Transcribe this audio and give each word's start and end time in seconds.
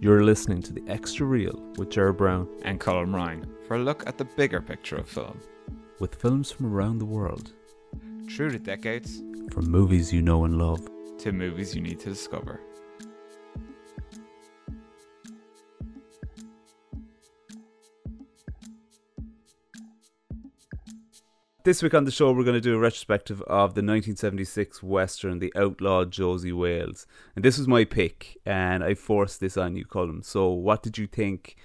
You're 0.00 0.22
listening 0.22 0.62
to 0.62 0.72
The 0.72 0.82
Extra 0.86 1.26
Real 1.26 1.60
with 1.76 1.90
Ger 1.90 2.12
Brown 2.12 2.48
and 2.62 2.80
Colm 2.80 3.12
Ryan 3.14 3.46
for 3.66 3.76
a 3.76 3.80
look 3.80 4.06
at 4.06 4.16
the 4.18 4.24
bigger 4.24 4.60
picture 4.60 4.96
of 4.96 5.08
film. 5.08 5.40
with 6.00 6.14
films 6.14 6.50
from 6.52 6.66
around 6.66 6.98
the 6.98 7.04
world, 7.04 7.52
Through 8.30 8.52
the 8.52 8.58
decades 8.60 9.22
from 9.52 9.68
movies 9.70 10.12
you 10.12 10.22
know 10.22 10.44
and 10.44 10.56
love. 10.58 10.86
to 11.18 11.32
movies 11.32 11.74
you 11.74 11.80
need 11.82 11.98
to 12.00 12.10
discover. 12.10 12.60
This 21.68 21.82
week 21.82 21.92
on 21.92 22.04
the 22.04 22.10
show, 22.10 22.32
we're 22.32 22.44
going 22.44 22.54
to 22.54 22.62
do 22.62 22.76
a 22.76 22.78
retrospective 22.78 23.42
of 23.42 23.74
the 23.74 23.82
1976 23.82 24.82
Western, 24.82 25.38
The 25.38 25.52
Outlaw 25.54 26.06
Josey 26.06 26.50
Wales. 26.50 27.06
And 27.36 27.44
this 27.44 27.58
was 27.58 27.68
my 27.68 27.84
pick, 27.84 28.38
and 28.46 28.82
I 28.82 28.94
forced 28.94 29.40
this 29.40 29.58
on 29.58 29.76
you, 29.76 29.84
Colm. 29.84 30.24
So, 30.24 30.48
what 30.48 30.82
did 30.82 30.96
you 30.96 31.06
think 31.06 31.56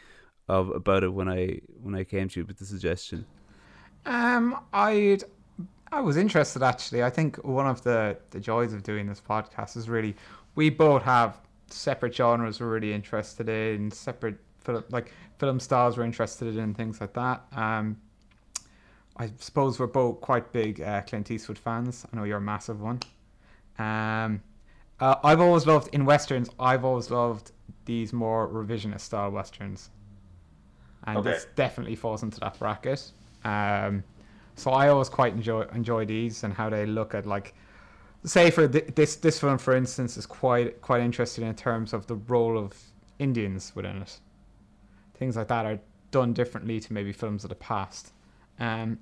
of 0.50 0.72
about 0.72 1.06
it 1.06 1.14
when 1.14 1.30
I 1.30 1.62
when 1.82 1.96
I 1.96 2.04
came 2.04 2.28
to 2.28 2.42
you 2.42 2.46
with 2.46 2.58
the 2.58 2.66
suggestion? 2.66 3.26
Um, 4.06 4.60
I'd 4.74 5.24
I 5.94 6.02
was 6.02 6.18
interested 6.18 6.64
actually. 6.64 7.02
I 7.02 7.10
think 7.10 7.38
one 7.46 7.68
of 7.68 7.82
the 7.84 8.18
the 8.32 8.42
joys 8.42 8.74
of 8.74 8.84
doing 8.84 9.08
this 9.08 9.22
podcast 9.22 9.78
is 9.78 9.88
really 9.88 10.18
we 10.56 10.70
both 10.70 11.04
have 11.04 11.38
separate 11.68 12.14
genres 12.14 12.60
we're 12.60 12.68
really 12.68 12.92
interested 12.92 13.48
in, 13.48 13.90
separate 13.90 14.36
film 14.60 14.84
like 14.90 15.14
film 15.38 15.62
styles 15.62 15.96
we're 15.96 16.04
interested 16.04 16.58
in, 16.58 16.74
things 16.74 17.00
like 17.00 17.14
that. 17.14 17.46
Um, 17.54 17.96
I 19.18 19.30
suppose 19.40 19.80
we're 19.80 19.88
both 19.88 20.22
quite 20.22 20.52
big 20.52 20.82
uh, 20.82 21.02
Clint 21.02 21.30
Eastwood 21.30 21.60
fans. 21.60 22.06
I 22.12 22.16
know 22.16 22.24
you're 22.24 22.38
a 22.38 22.42
massive 22.42 22.82
one. 22.82 23.00
Um, 23.78 24.42
uh, 25.00 25.16
I've 25.24 25.42
always 25.42 25.68
loved 25.68 25.94
in 25.94 26.06
westerns. 26.06 26.50
I've 26.60 26.84
always 26.84 27.12
loved 27.12 27.52
these 27.86 28.14
more 28.14 28.48
revisionist 28.48 29.02
style 29.02 29.30
westerns, 29.32 29.90
and 31.06 31.18
Okay. 31.20 31.32
this 31.32 31.48
definitely 31.56 31.96
falls 31.96 32.24
into 32.24 32.40
that 32.40 32.58
bracket. 32.58 33.12
Um, 33.44 34.04
so 34.56 34.72
I 34.72 34.90
always 34.90 35.10
quite 35.10 35.34
enjoy 35.34 35.64
enjoy 35.74 36.06
these 36.06 36.44
and 36.44 36.54
how 36.54 36.70
they 36.70 36.86
look 36.86 37.14
at 37.14 37.26
like, 37.26 37.54
say 38.24 38.50
for 38.52 38.68
th- 38.68 38.96
this 38.96 39.16
this 39.18 39.40
film 39.40 39.58
for 39.58 39.76
instance 39.76 40.16
is 40.18 40.26
quite 40.26 40.82
quite 40.82 41.02
interesting 41.02 41.46
in 41.46 41.56
terms 41.56 41.92
of 41.94 42.08
the 42.08 42.16
role 42.16 42.58
of 42.58 42.76
Indians 43.20 43.74
within 43.76 43.98
it. 44.02 44.20
Things 45.16 45.36
like 45.36 45.48
that 45.50 45.66
are 45.66 45.80
done 46.12 46.34
differently 46.34 46.80
to 46.80 46.94
maybe 46.94 47.12
films 47.12 47.44
of 47.44 47.50
the 47.50 47.56
past. 47.56 48.12
Um, 48.60 49.00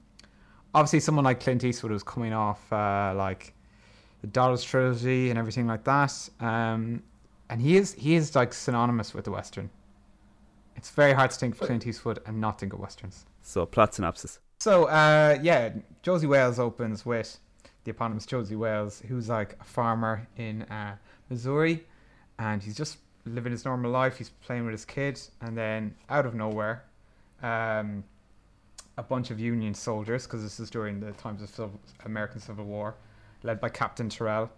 obviously, 0.74 1.00
someone 1.00 1.26
like 1.26 1.40
Clint 1.40 1.64
Eastwood 1.64 1.92
was 1.92 2.04
coming 2.04 2.34
off 2.34 2.72
uh, 2.72 3.14
like 3.16 3.54
the 4.22 4.28
Dollars 4.28 4.64
trilogy 4.64 5.30
and 5.30 5.38
everything 5.38 5.68
like 5.68 5.84
that. 5.84 6.30
Um, 6.40 7.04
and 7.50 7.62
he 7.62 7.76
is 7.76 7.94
he 7.94 8.16
is 8.16 8.36
like 8.36 8.54
synonymous 8.54 9.14
with 9.14 9.26
the 9.26 9.32
western. 9.32 9.70
It's 10.76 10.90
very 10.90 11.14
hard 11.14 11.32
to 11.32 11.38
think 11.38 11.56
of 11.56 11.68
Clint 11.68 11.86
Eastwood 11.86 12.20
and 12.26 12.40
not 12.40 12.60
think 12.60 12.74
of 12.74 12.80
westerns. 12.80 13.26
So, 13.44 13.66
plot 13.66 13.94
synopsis. 13.94 14.40
So, 14.60 14.86
uh, 14.86 15.38
yeah, 15.42 15.74
Josey 16.02 16.28
Wales 16.28 16.60
opens 16.60 17.06
with 17.06 17.40
the 17.84 17.92
eponymous 17.92 18.26
Josey 18.26 18.56
Wales, 18.56 19.02
who's 19.08 19.28
like 19.28 19.58
a 19.60 19.64
farmer 19.64 20.28
in 20.38 20.64
uh, 20.64 20.96
Missouri, 21.30 21.84
and 22.40 22.62
he's 22.62 22.78
just 22.78 22.98
living 23.26 23.52
his 23.52 23.66
normal 23.66 23.92
life. 23.92 24.18
He's 24.18 24.30
playing 24.30 24.66
with 24.66 24.72
his 24.74 24.86
kid, 24.86 25.20
and 25.42 25.58
then 25.58 25.96
out 26.10 26.26
of 26.26 26.36
nowhere, 26.36 26.84
um, 27.42 28.04
a 28.98 29.04
bunch 29.04 29.32
of 29.32 29.40
Union 29.40 29.74
soldiers, 29.74 30.26
because 30.26 30.44
this 30.44 30.60
is 30.60 30.70
during 30.70 31.00
the 31.00 31.12
times 31.14 31.42
of 31.42 31.50
Civil, 31.50 31.80
American 32.06 32.40
Civil 32.40 32.66
War, 32.66 32.96
led 33.44 33.60
by 33.60 33.70
Captain 33.70 34.10
Terrill, 34.10 34.50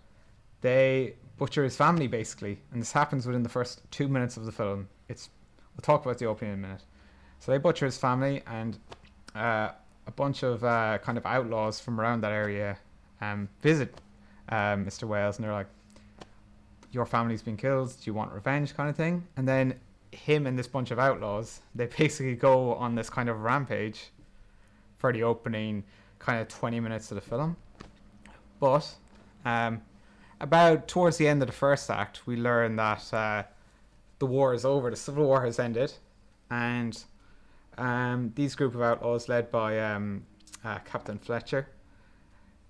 they 0.63 1.15
butcher 1.37 1.63
his 1.63 1.75
family 1.75 2.07
basically, 2.07 2.59
and 2.71 2.81
this 2.81 2.91
happens 2.91 3.27
within 3.27 3.43
the 3.43 3.49
first 3.49 3.81
two 3.91 4.07
minutes 4.07 4.37
of 4.37 4.45
the 4.45 4.51
film. 4.51 4.87
It's 5.09 5.29
we'll 5.75 5.81
talk 5.81 6.05
about 6.05 6.17
the 6.17 6.25
opening 6.25 6.53
in 6.53 6.59
a 6.59 6.61
minute. 6.61 6.83
So 7.39 7.51
they 7.51 7.57
butcher 7.57 7.85
his 7.85 7.97
family, 7.97 8.41
and 8.47 8.79
uh, 9.35 9.71
a 10.07 10.11
bunch 10.15 10.43
of 10.43 10.63
uh, 10.63 10.99
kind 10.99 11.17
of 11.17 11.25
outlaws 11.25 11.79
from 11.79 11.99
around 11.99 12.21
that 12.21 12.31
area 12.31 12.77
um, 13.19 13.49
visit 13.61 13.93
um, 14.49 14.85
Mr. 14.85 15.03
Wales, 15.03 15.37
and 15.37 15.45
they're 15.45 15.53
like, 15.53 15.67
"Your 16.93 17.05
family's 17.05 17.41
been 17.41 17.57
killed. 17.57 17.89
Do 17.89 18.03
you 18.05 18.13
want 18.13 18.31
revenge?" 18.31 18.73
kind 18.73 18.89
of 18.89 18.95
thing. 18.95 19.27
And 19.35 19.45
then 19.45 19.79
him 20.11 20.47
and 20.47 20.57
this 20.57 20.67
bunch 20.67 20.91
of 20.91 20.99
outlaws, 20.99 21.59
they 21.75 21.87
basically 21.97 22.35
go 22.35 22.75
on 22.75 22.95
this 22.95 23.09
kind 23.09 23.27
of 23.27 23.41
rampage 23.41 24.11
for 25.03 25.11
the 25.11 25.21
opening 25.21 25.83
kind 26.17 26.39
of 26.39 26.47
20 26.47 26.79
minutes 26.79 27.11
of 27.11 27.15
the 27.15 27.21
film. 27.21 27.57
But 28.61 28.89
um, 29.43 29.81
about 30.39 30.87
towards 30.87 31.17
the 31.17 31.27
end 31.27 31.41
of 31.41 31.47
the 31.47 31.53
first 31.53 31.89
act, 31.91 32.25
we 32.25 32.37
learn 32.37 32.77
that 32.77 33.13
uh, 33.13 33.43
the 34.19 34.25
war 34.25 34.53
is 34.53 34.63
over. 34.63 34.89
The 34.89 34.95
civil 34.95 35.25
war 35.25 35.43
has 35.43 35.59
ended, 35.59 35.91
and 36.49 37.03
um, 37.77 38.31
these 38.35 38.55
group 38.55 38.75
of 38.75 38.81
outlaws, 38.81 39.27
led 39.27 39.51
by 39.51 39.77
um, 39.81 40.25
uh, 40.63 40.79
Captain 40.85 41.19
Fletcher, 41.19 41.67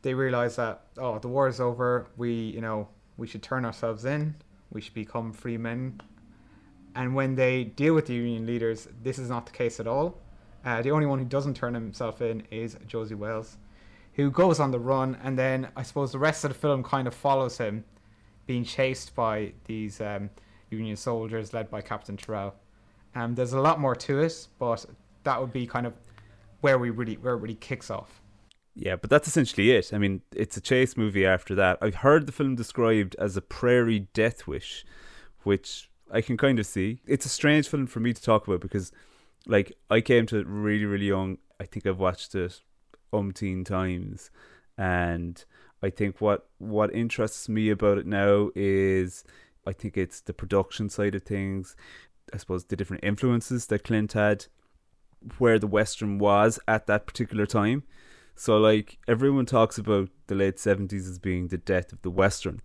they 0.01 0.15
realize 0.15 0.55
that 0.55 0.87
oh, 0.97 1.19
the 1.19 1.27
war 1.27 1.47
is 1.47 1.59
over. 1.59 2.07
We, 2.17 2.33
you 2.33 2.61
know, 2.61 2.87
we 3.15 3.27
should 3.27 3.43
turn 3.43 3.63
ourselves 3.63 4.05
in. 4.05 4.33
We 4.71 4.81
should 4.81 4.95
become 4.95 5.33
free 5.33 5.57
men. 5.57 6.01
And 6.95 7.13
when 7.13 7.35
they 7.35 7.65
deal 7.65 7.93
with 7.93 8.07
the 8.07 8.15
Union 8.15 8.47
leaders, 8.47 8.87
this 9.03 9.19
is 9.19 9.29
not 9.29 9.45
the 9.45 9.51
case 9.51 9.79
at 9.79 9.85
all. 9.85 10.22
Uh, 10.65 10.81
the 10.81 10.91
only 10.91 11.05
one 11.05 11.19
who 11.19 11.25
doesn't 11.25 11.55
turn 11.55 11.73
himself 11.73 12.21
in 12.21 12.43
is 12.51 12.77
Josey 12.87 13.15
Wales, 13.15 13.57
who 14.13 14.31
goes 14.31 14.59
on 14.59 14.71
the 14.71 14.79
run, 14.79 15.17
and 15.23 15.37
then 15.37 15.67
I 15.75 15.83
suppose 15.83 16.11
the 16.11 16.19
rest 16.19 16.43
of 16.43 16.49
the 16.49 16.57
film 16.57 16.83
kind 16.83 17.07
of 17.07 17.13
follows 17.13 17.57
him, 17.57 17.83
being 18.45 18.63
chased 18.63 19.15
by 19.15 19.53
these 19.65 19.99
um, 20.01 20.29
Union 20.69 20.95
soldiers 20.95 21.53
led 21.53 21.69
by 21.69 21.81
Captain 21.81 22.17
Terrill. 22.17 22.53
Um, 23.15 23.35
there's 23.35 23.53
a 23.53 23.61
lot 23.61 23.79
more 23.79 23.95
to 23.95 24.19
it, 24.19 24.47
but 24.59 24.85
that 25.23 25.39
would 25.39 25.53
be 25.53 25.67
kind 25.67 25.85
of 25.85 25.93
where 26.61 26.77
we 26.77 26.89
really 26.89 27.15
where 27.15 27.33
it 27.33 27.37
really 27.37 27.55
kicks 27.55 27.89
off. 27.91 28.21
Yeah, 28.75 28.95
but 28.95 29.09
that's 29.09 29.27
essentially 29.27 29.71
it. 29.71 29.93
I 29.93 29.99
mean, 29.99 30.21
it's 30.35 30.57
a 30.57 30.61
chase 30.61 30.97
movie 30.97 31.25
after 31.25 31.53
that. 31.55 31.77
I've 31.81 31.95
heard 31.95 32.25
the 32.25 32.31
film 32.31 32.55
described 32.55 33.15
as 33.19 33.37
a 33.37 33.41
prairie 33.41 34.07
death 34.13 34.47
wish, 34.47 34.83
which 35.43 35.91
I 36.11 36.21
can 36.21 36.37
kind 36.37 36.57
of 36.57 36.65
see. 36.65 36.99
It's 37.05 37.25
a 37.25 37.29
strange 37.29 37.67
film 37.67 37.85
for 37.85 37.99
me 37.99 38.13
to 38.13 38.21
talk 38.21 38.47
about 38.47 38.61
because, 38.61 38.91
like, 39.45 39.73
I 39.89 40.01
came 40.01 40.25
to 40.27 40.37
it 40.37 40.47
really, 40.47 40.85
really 40.85 41.07
young. 41.07 41.37
I 41.59 41.65
think 41.65 41.85
I've 41.85 41.99
watched 41.99 42.35
it 42.35 42.61
umpteen 43.11 43.65
times, 43.65 44.31
and 44.77 45.43
I 45.81 45.89
think 45.89 46.19
what 46.19 46.47
what 46.57 46.93
interests 46.93 47.47
me 47.47 47.69
about 47.69 47.97
it 47.97 48.07
now 48.07 48.49
is 48.55 49.23
I 49.67 49.73
think 49.73 49.97
it's 49.97 50.21
the 50.21 50.33
production 50.33 50.89
side 50.89 51.15
of 51.15 51.23
things. 51.23 51.75
I 52.33 52.37
suppose 52.37 52.65
the 52.65 52.75
different 52.75 53.03
influences 53.03 53.67
that 53.67 53.83
Clint 53.83 54.13
had, 54.13 54.47
where 55.37 55.59
the 55.59 55.67
western 55.67 56.17
was 56.17 56.59
at 56.67 56.87
that 56.87 57.05
particular 57.05 57.45
time. 57.45 57.83
So 58.35 58.57
like 58.57 58.97
everyone 59.07 59.45
talks 59.45 59.77
about 59.77 60.09
the 60.27 60.35
late 60.35 60.59
seventies 60.59 61.07
as 61.07 61.19
being 61.19 61.49
the 61.49 61.57
death 61.57 61.93
of 61.93 62.01
the 62.01 62.11
western, 62.11 62.61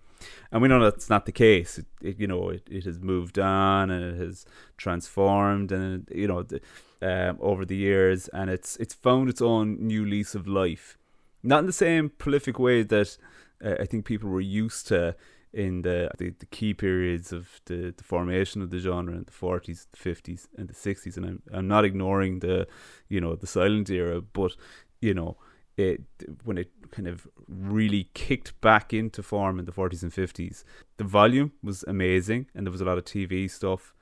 and 0.50 0.62
we 0.62 0.68
know 0.68 0.82
that's 0.82 1.10
not 1.10 1.26
the 1.26 1.32
case. 1.32 1.78
It, 1.78 1.86
it, 2.00 2.20
you 2.20 2.26
know, 2.26 2.48
it, 2.50 2.62
it 2.70 2.84
has 2.84 2.98
moved 2.98 3.38
on 3.38 3.90
and 3.90 4.04
it 4.04 4.24
has 4.24 4.46
transformed, 4.76 5.72
and 5.72 6.08
you 6.14 6.28
know, 6.28 6.42
the, 6.42 6.60
um, 7.02 7.38
over 7.40 7.64
the 7.64 7.76
years, 7.76 8.28
and 8.28 8.50
it's 8.50 8.76
it's 8.76 8.94
found 8.94 9.28
its 9.28 9.42
own 9.42 9.86
new 9.86 10.04
lease 10.04 10.34
of 10.34 10.46
life. 10.46 10.98
Not 11.42 11.60
in 11.60 11.66
the 11.66 11.72
same 11.72 12.10
prolific 12.10 12.58
way 12.58 12.82
that 12.82 13.16
uh, 13.64 13.74
I 13.80 13.86
think 13.86 14.04
people 14.04 14.28
were 14.28 14.40
used 14.40 14.88
to 14.88 15.14
in 15.52 15.82
the, 15.82 16.10
the 16.18 16.30
the 16.38 16.46
key 16.46 16.74
periods 16.74 17.32
of 17.32 17.60
the, 17.66 17.94
the 17.96 18.04
formation 18.04 18.60
of 18.62 18.70
the 18.70 18.78
genre 18.78 19.14
in 19.14 19.24
the 19.24 19.32
forties, 19.32 19.86
the 19.92 19.96
fifties, 19.96 20.48
and 20.56 20.68
the 20.68 20.74
sixties. 20.74 21.16
And 21.16 21.26
I'm 21.26 21.42
I'm 21.52 21.68
not 21.68 21.84
ignoring 21.84 22.40
the, 22.40 22.66
you 23.08 23.20
know, 23.20 23.34
the 23.34 23.46
silent 23.46 23.88
era, 23.90 24.20
but 24.20 24.56
you 25.00 25.14
know, 25.14 25.36
it 25.78 26.02
when 26.44 26.58
it 26.58 26.70
kind 26.90 27.06
of 27.08 27.28
really 27.48 28.10
kicked 28.14 28.60
back 28.60 28.92
into 28.92 29.22
form 29.22 29.58
in 29.58 29.64
the 29.64 29.72
40s 29.72 30.02
and 30.02 30.12
50s 30.12 30.64
the 30.96 31.04
volume 31.04 31.52
was 31.62 31.84
amazing 31.86 32.46
and 32.54 32.66
there 32.66 32.72
was 32.72 32.80
a 32.80 32.84
lot 32.84 32.98
of 32.98 33.04
TV 33.04 33.50
stuff 33.50 33.94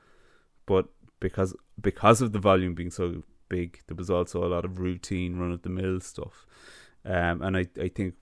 but 0.67 0.87
because 1.21 1.55
because 1.81 2.23
of 2.23 2.33
the 2.33 2.39
volume 2.39 2.75
being 2.75 2.91
so 2.91 3.23
big 3.49 3.81
there 3.87 3.97
was 3.97 4.11
also 4.11 4.45
a 4.45 4.49
lot 4.49 4.65
of 4.65 4.79
routine 4.79 5.37
run 5.37 5.53
of 5.53 5.63
the 5.63 5.69
mill 5.69 6.01
stuff 6.01 6.47
um, 7.05 7.43
and 7.43 7.57
I, 7.57 7.67
I 7.81 7.89
think 7.89 8.15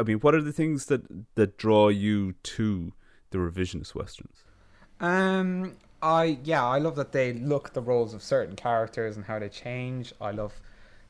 I 0.00 0.04
mean 0.04 0.18
what 0.18 0.34
are 0.34 0.42
the 0.42 0.52
things 0.52 0.86
that 0.86 1.34
that 1.34 1.58
draw 1.58 1.88
you 1.88 2.32
to 2.32 2.92
the 3.30 3.38
revisionist 3.38 3.94
westerns 3.94 4.44
Um, 5.00 5.76
I 6.02 6.38
yeah, 6.44 6.64
I 6.64 6.78
love 6.78 6.96
that 6.96 7.12
they 7.12 7.32
look 7.32 7.72
the 7.72 7.82
roles 7.82 8.14
of 8.14 8.22
certain 8.22 8.56
characters 8.56 9.16
and 9.16 9.24
how 9.26 9.38
they 9.38 9.48
change. 9.48 10.12
I 10.20 10.30
love 10.30 10.60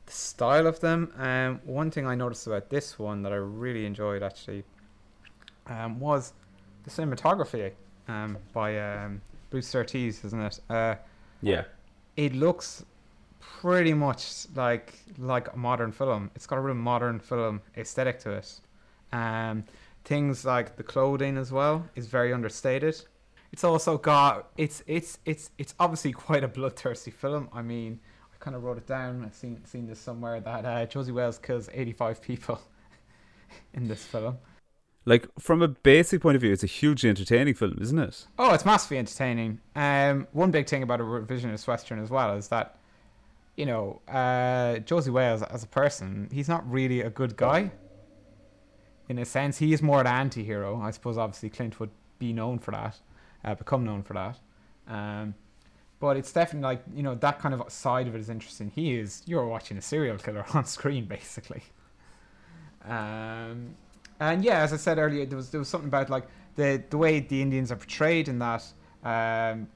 the 0.05 0.11
style 0.11 0.67
of 0.67 0.79
them. 0.79 1.13
Um, 1.17 1.61
one 1.65 1.91
thing 1.91 2.05
I 2.05 2.15
noticed 2.15 2.47
about 2.47 2.69
this 2.69 2.99
one 2.99 3.21
that 3.23 3.31
I 3.31 3.37
really 3.37 3.85
enjoyed 3.85 4.23
actually, 4.23 4.63
um, 5.67 5.99
was 5.99 6.33
the 6.83 6.89
cinematography. 6.91 7.71
Um, 8.07 8.37
by 8.51 8.79
um 8.79 9.21
Bruce 9.49 9.67
Surtees, 9.67 10.25
isn't 10.25 10.41
it? 10.41 10.59
Uh, 10.69 10.95
yeah 11.41 11.63
it 12.15 12.33
looks 12.35 12.85
pretty 13.39 13.93
much 13.93 14.45
like 14.55 14.93
like 15.17 15.51
a 15.53 15.57
modern 15.57 15.91
film. 15.91 16.31
It's 16.35 16.45
got 16.45 16.57
a 16.57 16.61
real 16.61 16.75
modern 16.75 17.19
film 17.19 17.61
aesthetic 17.77 18.19
to 18.19 18.31
it. 18.31 18.59
Um, 19.11 19.65
things 20.05 20.45
like 20.45 20.75
the 20.75 20.83
clothing 20.83 21.37
as 21.37 21.51
well 21.51 21.87
is 21.95 22.07
very 22.07 22.33
understated. 22.33 23.01
it's 23.51 23.63
also 23.63 23.97
got 23.97 24.49
it's 24.57 24.83
it's 24.87 25.19
it's 25.25 25.51
it's 25.57 25.75
obviously 25.79 26.11
quite 26.27 26.43
a 26.43 26.47
bloodthirsty 26.47 27.11
film. 27.11 27.49
I 27.53 27.61
mean, 27.61 27.99
kind 28.43 28.55
of 28.57 28.63
wrote 28.63 28.77
it 28.77 28.85
down. 28.85 29.23
I've 29.23 29.33
seen 29.33 29.63
seen 29.65 29.87
this 29.87 29.99
somewhere 29.99 30.39
that 30.41 30.65
uh, 30.65 30.85
Josey 30.85 31.13
Wales 31.13 31.39
kills 31.39 31.69
85 31.73 32.21
people 32.21 32.61
in 33.73 33.87
this 33.87 34.03
film. 34.03 34.37
Like 35.05 35.27
from 35.39 35.61
a 35.61 35.67
basic 35.69 36.21
point 36.21 36.35
of 36.35 36.41
view, 36.41 36.51
it's 36.51 36.63
a 36.63 36.67
hugely 36.67 37.09
entertaining 37.09 37.53
film, 37.53 37.77
isn't 37.81 37.97
it? 37.97 38.27
Oh, 38.37 38.53
it's 38.53 38.65
massively 38.65 38.97
entertaining. 38.97 39.59
Um, 39.75 40.27
one 40.33 40.51
big 40.51 40.67
thing 40.67 40.83
about 40.83 40.99
a 40.99 41.03
revisionist 41.03 41.67
western 41.67 42.01
as 42.01 42.09
well 42.09 42.35
is 42.37 42.49
that, 42.49 42.77
you 43.55 43.65
know, 43.65 44.01
uh, 44.07 44.79
Josey 44.79 45.11
Wales 45.11 45.41
as 45.43 45.63
a 45.63 45.67
person, 45.67 46.29
he's 46.31 46.47
not 46.47 46.69
really 46.69 47.01
a 47.01 47.09
good 47.09 47.35
guy. 47.35 47.71
In 49.09 49.19
a 49.19 49.25
sense, 49.25 49.57
he 49.57 49.73
is 49.73 49.81
more 49.81 49.99
an 49.99 50.07
anti-hero. 50.07 50.81
I 50.81 50.91
suppose 50.91 51.17
obviously 51.17 51.49
Clint 51.49 51.79
would 51.81 51.91
be 52.17 52.31
known 52.31 52.59
for 52.59 52.71
that, 52.71 52.99
uh, 53.43 53.55
become 53.55 53.83
known 53.83 54.03
for 54.03 54.13
that. 54.13 54.39
Um, 54.87 55.35
but 56.03 56.17
it's 56.17 56.33
definitely 56.33 56.67
like 56.67 56.83
you 56.93 57.01
know 57.01 57.15
that 57.15 57.39
kind 57.39 57.53
of 57.55 57.71
side 57.71 58.09
of 58.09 58.13
it 58.13 58.19
is 58.19 58.29
interesting. 58.29 58.69
He 58.75 58.99
is 58.99 59.23
you're 59.25 59.47
watching 59.47 59.77
a 59.77 59.81
serial 59.81 60.17
killer 60.17 60.45
on 60.53 60.65
screen 60.65 61.05
basically. 61.05 61.63
Um, 62.83 63.75
and 64.19 64.43
yeah, 64.43 64.63
as 64.63 64.73
I 64.73 64.75
said 64.75 64.97
earlier, 64.97 65.25
there 65.25 65.37
was 65.37 65.49
there 65.51 65.59
was 65.59 65.69
something 65.69 65.87
about 65.87 66.09
like 66.09 66.27
the 66.57 66.83
the 66.89 66.97
way 66.97 67.21
the 67.21 67.41
Indians 67.41 67.71
are 67.71 67.77
portrayed 67.77 68.27
in 68.27 68.37
that. 68.39 68.65
Um, 69.01 69.69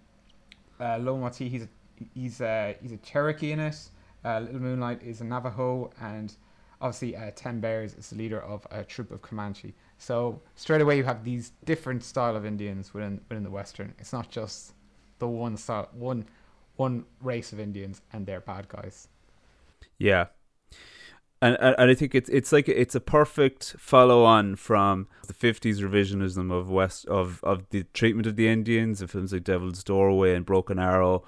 uh, 0.81 0.97
Lone 0.97 1.21
Watie, 1.21 1.49
he's 1.49 1.63
a, 1.63 1.69
he's 2.13 2.41
a, 2.41 2.75
he's 2.81 2.91
a 2.91 2.97
Cherokee 2.97 3.53
in 3.53 3.61
it. 3.61 3.79
Uh, 4.25 4.41
Little 4.41 4.59
Moonlight 4.59 5.01
is 5.03 5.21
a 5.21 5.23
Navajo, 5.23 5.91
and 6.01 6.35
obviously 6.81 7.15
uh, 7.15 7.31
Ten 7.35 7.61
Bears 7.61 7.93
is 7.93 8.09
the 8.09 8.17
leader 8.17 8.41
of 8.41 8.67
a 8.69 8.83
troop 8.83 9.11
of 9.11 9.21
Comanche. 9.21 9.73
So 9.97 10.41
straight 10.55 10.81
away 10.81 10.97
you 10.97 11.05
have 11.05 11.23
these 11.23 11.53
different 11.63 12.03
style 12.03 12.35
of 12.35 12.45
Indians 12.45 12.93
within 12.93 13.21
within 13.29 13.45
the 13.45 13.49
Western. 13.49 13.93
It's 13.97 14.11
not 14.11 14.29
just 14.29 14.73
the 15.19 15.27
one 15.27 15.57
style, 15.57 15.89
one 15.93 16.25
one 16.75 17.05
race 17.21 17.51
of 17.51 17.59
Indians 17.59 18.01
and 18.13 18.25
they're 18.25 18.41
bad 18.41 18.67
guys. 18.67 19.07
Yeah, 19.97 20.27
and 21.41 21.57
and 21.59 21.91
I 21.91 21.93
think 21.93 22.15
it's 22.15 22.29
it's 22.29 22.51
like 22.51 22.67
it's 22.69 22.95
a 22.95 22.99
perfect 22.99 23.75
follow 23.79 24.23
on 24.23 24.55
from 24.55 25.07
the 25.27 25.33
fifties 25.33 25.81
revisionism 25.81 26.51
of 26.51 26.69
West 26.69 27.05
of 27.07 27.43
of 27.43 27.69
the 27.69 27.83
treatment 27.93 28.27
of 28.27 28.35
the 28.35 28.47
Indians 28.47 29.01
in 29.01 29.07
films 29.07 29.33
like 29.33 29.43
Devil's 29.43 29.83
Doorway 29.83 30.33
and 30.33 30.45
Broken 30.45 30.79
Arrow. 30.79 31.23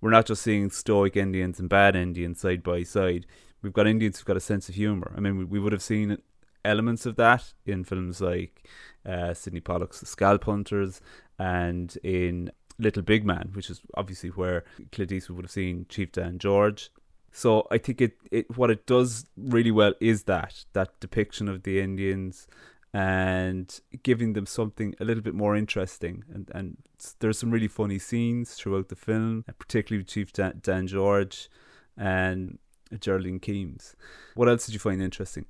We're 0.00 0.10
not 0.10 0.26
just 0.26 0.42
seeing 0.42 0.70
stoic 0.70 1.16
Indians 1.16 1.58
and 1.58 1.68
bad 1.68 1.96
Indians 1.96 2.40
side 2.40 2.62
by 2.62 2.82
side. 2.82 3.26
We've 3.62 3.72
got 3.72 3.86
Indians 3.86 4.18
who've 4.18 4.26
got 4.26 4.36
a 4.36 4.40
sense 4.40 4.68
of 4.68 4.74
humor. 4.74 5.12
I 5.16 5.20
mean, 5.20 5.38
we, 5.38 5.44
we 5.44 5.58
would 5.58 5.72
have 5.72 5.82
seen 5.82 6.18
elements 6.64 7.06
of 7.06 7.16
that 7.16 7.54
in 7.64 7.84
films 7.84 8.20
like 8.20 8.68
uh, 9.06 9.32
Sydney 9.32 9.60
Pollack's 9.60 10.00
The 10.00 10.06
Scalp 10.06 10.44
Hunters 10.44 11.00
and 11.38 11.96
in 12.02 12.50
Little 12.78 13.02
Big 13.02 13.24
Man, 13.24 13.50
which 13.52 13.70
is 13.70 13.80
obviously 13.94 14.30
where 14.30 14.64
Clint 14.92 15.12
Eastwood 15.12 15.36
would 15.36 15.44
have 15.44 15.52
seen 15.52 15.86
Chief 15.88 16.10
Dan 16.12 16.38
George. 16.38 16.90
So 17.32 17.66
I 17.70 17.78
think 17.78 18.00
it, 18.00 18.16
it 18.30 18.56
what 18.56 18.70
it 18.70 18.86
does 18.86 19.26
really 19.36 19.70
well 19.70 19.94
is 20.00 20.24
that 20.24 20.64
that 20.72 20.98
depiction 21.00 21.48
of 21.48 21.64
the 21.64 21.80
Indians 21.80 22.46
and 22.92 23.80
giving 24.04 24.34
them 24.34 24.46
something 24.46 24.94
a 25.00 25.04
little 25.04 25.22
bit 25.22 25.34
more 25.34 25.56
interesting 25.56 26.22
and 26.32 26.48
and 26.54 26.76
there's 27.18 27.36
some 27.36 27.50
really 27.50 27.66
funny 27.66 27.98
scenes 27.98 28.54
throughout 28.54 28.88
the 28.88 28.94
film, 28.94 29.44
particularly 29.58 30.00
with 30.00 30.06
Chief 30.06 30.32
Dan, 30.32 30.60
Dan 30.62 30.86
George 30.86 31.50
and 31.96 32.58
Geraldine 33.00 33.40
Keams. 33.40 33.96
What 34.34 34.48
else 34.48 34.66
did 34.66 34.74
you 34.74 34.78
find 34.78 35.02
interesting? 35.02 35.44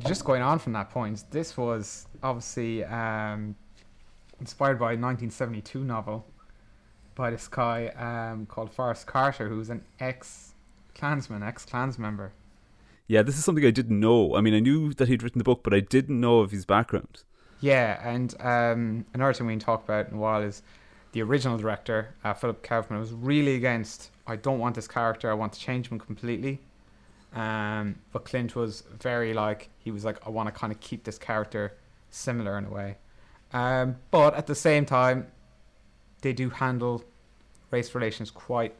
Just 0.00 0.24
going 0.24 0.42
on 0.42 0.58
from 0.58 0.72
that 0.72 0.90
point, 0.90 1.22
this 1.30 1.56
was 1.56 2.08
obviously 2.24 2.84
um, 2.84 3.54
inspired 4.40 4.80
by 4.80 4.86
a 4.86 4.98
1972 4.98 5.84
novel 5.84 6.26
by 7.14 7.30
this 7.30 7.48
guy 7.48 7.88
um, 7.88 8.46
called 8.46 8.72
Forrest 8.72 9.06
Carter, 9.06 9.48
who's 9.48 9.70
an 9.70 9.84
ex 10.00 10.54
Klansman, 10.94 11.42
ex 11.42 11.64
Klans 11.64 11.98
member. 11.98 12.32
Yeah, 13.06 13.22
this 13.22 13.36
is 13.36 13.44
something 13.44 13.64
I 13.64 13.70
didn't 13.70 14.00
know. 14.00 14.34
I 14.34 14.40
mean, 14.40 14.54
I 14.54 14.60
knew 14.60 14.94
that 14.94 15.08
he'd 15.08 15.22
written 15.22 15.38
the 15.38 15.44
book, 15.44 15.62
but 15.62 15.74
I 15.74 15.80
didn't 15.80 16.18
know 16.18 16.40
of 16.40 16.50
his 16.50 16.64
background. 16.64 17.22
Yeah, 17.60 18.00
and 18.02 18.34
um, 18.40 19.06
another 19.14 19.32
thing 19.32 19.46
we 19.46 19.52
can 19.52 19.60
talk 19.60 19.84
about 19.84 20.08
in 20.08 20.14
a 20.14 20.18
while 20.18 20.42
is 20.42 20.62
the 21.12 21.22
original 21.22 21.56
director, 21.58 22.14
uh, 22.24 22.34
Philip 22.34 22.62
Kaufman, 22.62 22.98
was 22.98 23.12
really 23.12 23.54
against. 23.54 24.10
I 24.26 24.36
don't 24.36 24.58
want 24.58 24.74
this 24.74 24.88
character. 24.88 25.30
I 25.30 25.34
want 25.34 25.52
to 25.52 25.60
change 25.60 25.88
him 25.88 25.98
completely. 25.98 26.60
Um, 27.34 27.96
but 28.12 28.24
Clint 28.24 28.54
was 28.54 28.84
very 29.00 29.34
like 29.34 29.68
he 29.78 29.90
was 29.90 30.04
like 30.04 30.24
I 30.26 30.30
want 30.30 30.48
to 30.48 30.52
kind 30.52 30.72
of 30.72 30.80
keep 30.80 31.04
this 31.04 31.18
character 31.18 31.74
similar 32.10 32.56
in 32.58 32.64
a 32.66 32.70
way. 32.70 32.96
Um, 33.52 33.96
but 34.10 34.34
at 34.34 34.46
the 34.46 34.54
same 34.54 34.84
time, 34.86 35.26
they 36.24 36.32
do 36.32 36.50
handle 36.50 37.04
race 37.70 37.94
relations 37.94 38.30
quite 38.30 38.74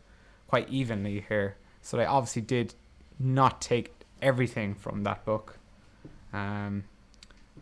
quite 0.48 0.68
evenly 0.68 1.24
here. 1.28 1.56
So 1.82 1.96
they 1.96 2.06
obviously 2.06 2.42
did 2.42 2.74
not 3.18 3.60
take 3.60 3.92
everything 4.20 4.74
from 4.74 5.04
that 5.04 5.24
book. 5.24 5.58
Um, 6.32 6.84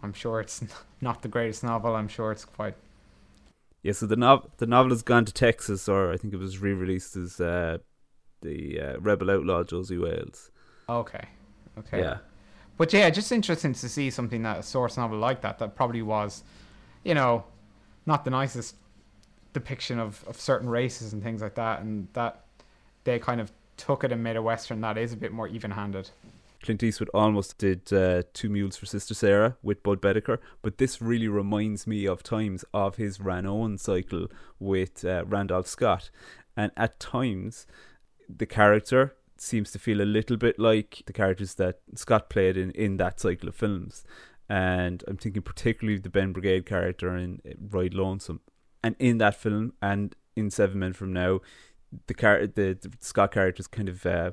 I'm 0.02 0.14
sure 0.14 0.40
it's 0.40 0.64
not 1.00 1.22
the 1.22 1.28
greatest 1.28 1.62
novel. 1.62 1.94
I'm 1.94 2.08
sure 2.08 2.32
it's 2.32 2.44
quite. 2.44 2.74
Yeah, 3.82 3.92
so 3.92 4.06
the 4.06 4.16
novel 4.16 4.50
the 4.58 4.66
novel 4.66 4.90
has 4.90 5.02
gone 5.02 5.24
to 5.24 5.32
Texas, 5.32 5.88
or 5.88 6.12
I 6.12 6.16
think 6.16 6.32
it 6.32 6.38
was 6.38 6.58
re-released 6.58 7.16
as 7.16 7.40
uh, 7.40 7.78
the 8.40 8.80
uh, 8.80 8.98
Rebel 9.00 9.30
Outlaw 9.30 9.64
Josey 9.64 9.98
Wales. 9.98 10.50
Okay, 10.88 11.24
okay. 11.78 11.98
Yeah, 11.98 12.18
but 12.76 12.92
yeah, 12.92 13.10
just 13.10 13.32
interesting 13.32 13.72
to 13.74 13.88
see 13.88 14.10
something 14.10 14.42
that 14.42 14.58
a 14.58 14.62
source 14.62 14.96
novel 14.96 15.18
like 15.18 15.40
that 15.40 15.58
that 15.58 15.74
probably 15.74 16.02
was, 16.02 16.44
you 17.04 17.14
know, 17.14 17.44
not 18.06 18.24
the 18.24 18.30
nicest 18.30 18.76
depiction 19.52 19.98
of, 19.98 20.24
of 20.26 20.40
certain 20.40 20.68
races 20.68 21.12
and 21.12 21.22
things 21.22 21.42
like 21.42 21.54
that, 21.54 21.80
and 21.80 22.08
that 22.12 22.44
they 23.04 23.18
kind 23.18 23.40
of 23.40 23.50
took 23.76 24.04
it 24.04 24.12
and 24.12 24.22
made 24.22 24.36
a 24.36 24.42
western 24.42 24.80
that 24.80 24.96
is 24.98 25.12
a 25.12 25.16
bit 25.16 25.32
more 25.32 25.48
even-handed. 25.48 26.10
Clint 26.62 26.82
Eastwood 26.82 27.10
almost 27.12 27.58
did 27.58 27.92
uh, 27.92 28.22
Two 28.32 28.48
Mules 28.48 28.76
for 28.76 28.86
Sister 28.86 29.14
Sarah 29.14 29.56
with 29.62 29.82
Bud 29.82 30.00
Boetticher, 30.00 30.38
but 30.62 30.78
this 30.78 31.02
really 31.02 31.26
reminds 31.26 31.86
me 31.86 32.06
of 32.06 32.22
times 32.22 32.64
of 32.72 32.96
his 32.96 33.18
Ranown 33.18 33.80
cycle 33.80 34.28
with 34.60 35.04
uh, 35.04 35.24
Randolph 35.26 35.66
Scott. 35.66 36.10
And 36.56 36.70
at 36.76 37.00
times, 37.00 37.66
the 38.28 38.46
character 38.46 39.16
seems 39.36 39.72
to 39.72 39.78
feel 39.80 40.00
a 40.00 40.04
little 40.04 40.36
bit 40.36 40.56
like 40.60 41.02
the 41.06 41.12
characters 41.12 41.54
that 41.54 41.80
Scott 41.96 42.30
played 42.30 42.56
in, 42.56 42.70
in 42.70 42.96
that 42.98 43.18
cycle 43.18 43.48
of 43.48 43.56
films. 43.56 44.04
And 44.48 45.02
I'm 45.08 45.16
thinking 45.16 45.42
particularly 45.42 45.98
the 45.98 46.10
Ben 46.10 46.32
Brigade 46.32 46.64
character 46.66 47.16
in 47.16 47.40
Ride 47.70 47.94
Lonesome. 47.94 48.40
And 48.82 48.96
in 48.98 49.18
that 49.18 49.36
film 49.36 49.74
and 49.80 50.14
in 50.34 50.50
Seven 50.50 50.78
Men 50.78 50.92
from 50.92 51.12
Now, 51.12 51.40
the 52.06 52.14
car 52.14 52.46
the, 52.46 52.78
the 52.80 52.90
Scott 53.00 53.32
characters 53.32 53.66
kind 53.66 53.88
of 53.88 54.04
uh, 54.06 54.32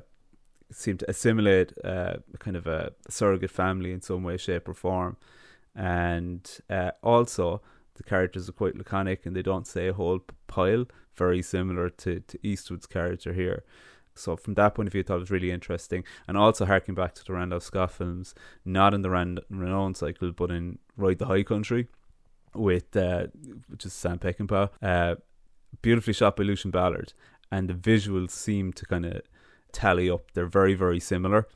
seem 0.72 0.96
to 0.98 1.10
assimilate 1.10 1.72
uh, 1.84 2.16
kind 2.38 2.56
of 2.56 2.66
a 2.66 2.92
surrogate 3.08 3.50
family 3.50 3.92
in 3.92 4.00
some 4.00 4.22
way, 4.22 4.36
shape, 4.36 4.68
or 4.68 4.74
form, 4.74 5.16
and 5.74 6.58
uh, 6.68 6.92
also 7.02 7.60
the 7.94 8.02
characters 8.02 8.48
are 8.48 8.52
quite 8.52 8.76
laconic 8.76 9.26
and 9.26 9.36
they 9.36 9.42
don't 9.42 9.66
say 9.66 9.88
a 9.88 9.92
whole 9.92 10.20
pile. 10.46 10.86
Very 11.14 11.42
similar 11.42 11.90
to 11.90 12.20
to 12.20 12.38
Eastwood's 12.42 12.86
character 12.86 13.32
here. 13.32 13.62
So 14.14 14.36
from 14.36 14.54
that 14.54 14.74
point 14.74 14.88
of 14.88 14.92
view, 14.92 15.00
I 15.00 15.04
thought 15.04 15.16
it 15.16 15.20
was 15.20 15.30
really 15.30 15.50
interesting, 15.50 16.04
and 16.26 16.36
also 16.36 16.66
harking 16.66 16.94
back 16.94 17.14
to 17.14 17.24
the 17.24 17.32
Randolph 17.32 17.62
Scott 17.62 17.92
films, 17.92 18.34
not 18.64 18.94
in 18.94 19.02
the 19.02 19.10
Rand- 19.10 19.40
Ranown 19.52 19.96
cycle, 19.96 20.32
but 20.32 20.50
in 20.50 20.78
Ride 20.96 21.18
the 21.18 21.26
High 21.26 21.42
Country, 21.42 21.88
with 22.54 22.96
uh, 22.96 23.26
which 23.68 23.86
is 23.86 23.92
Sam 23.92 24.18
Peckinpah, 24.18 24.70
uh, 24.82 25.14
beautifully 25.82 26.12
shot 26.12 26.36
by 26.36 26.44
Lucian 26.44 26.70
Ballard, 26.70 27.12
and 27.50 27.68
the 27.68 27.74
visuals 27.74 28.30
seem 28.30 28.72
to 28.74 28.84
kind 28.86 29.06
of 29.06 29.22
tally 29.72 30.10
up. 30.10 30.32
They're 30.32 30.46
very, 30.46 30.74
very 30.74 31.00
similar. 31.00 31.46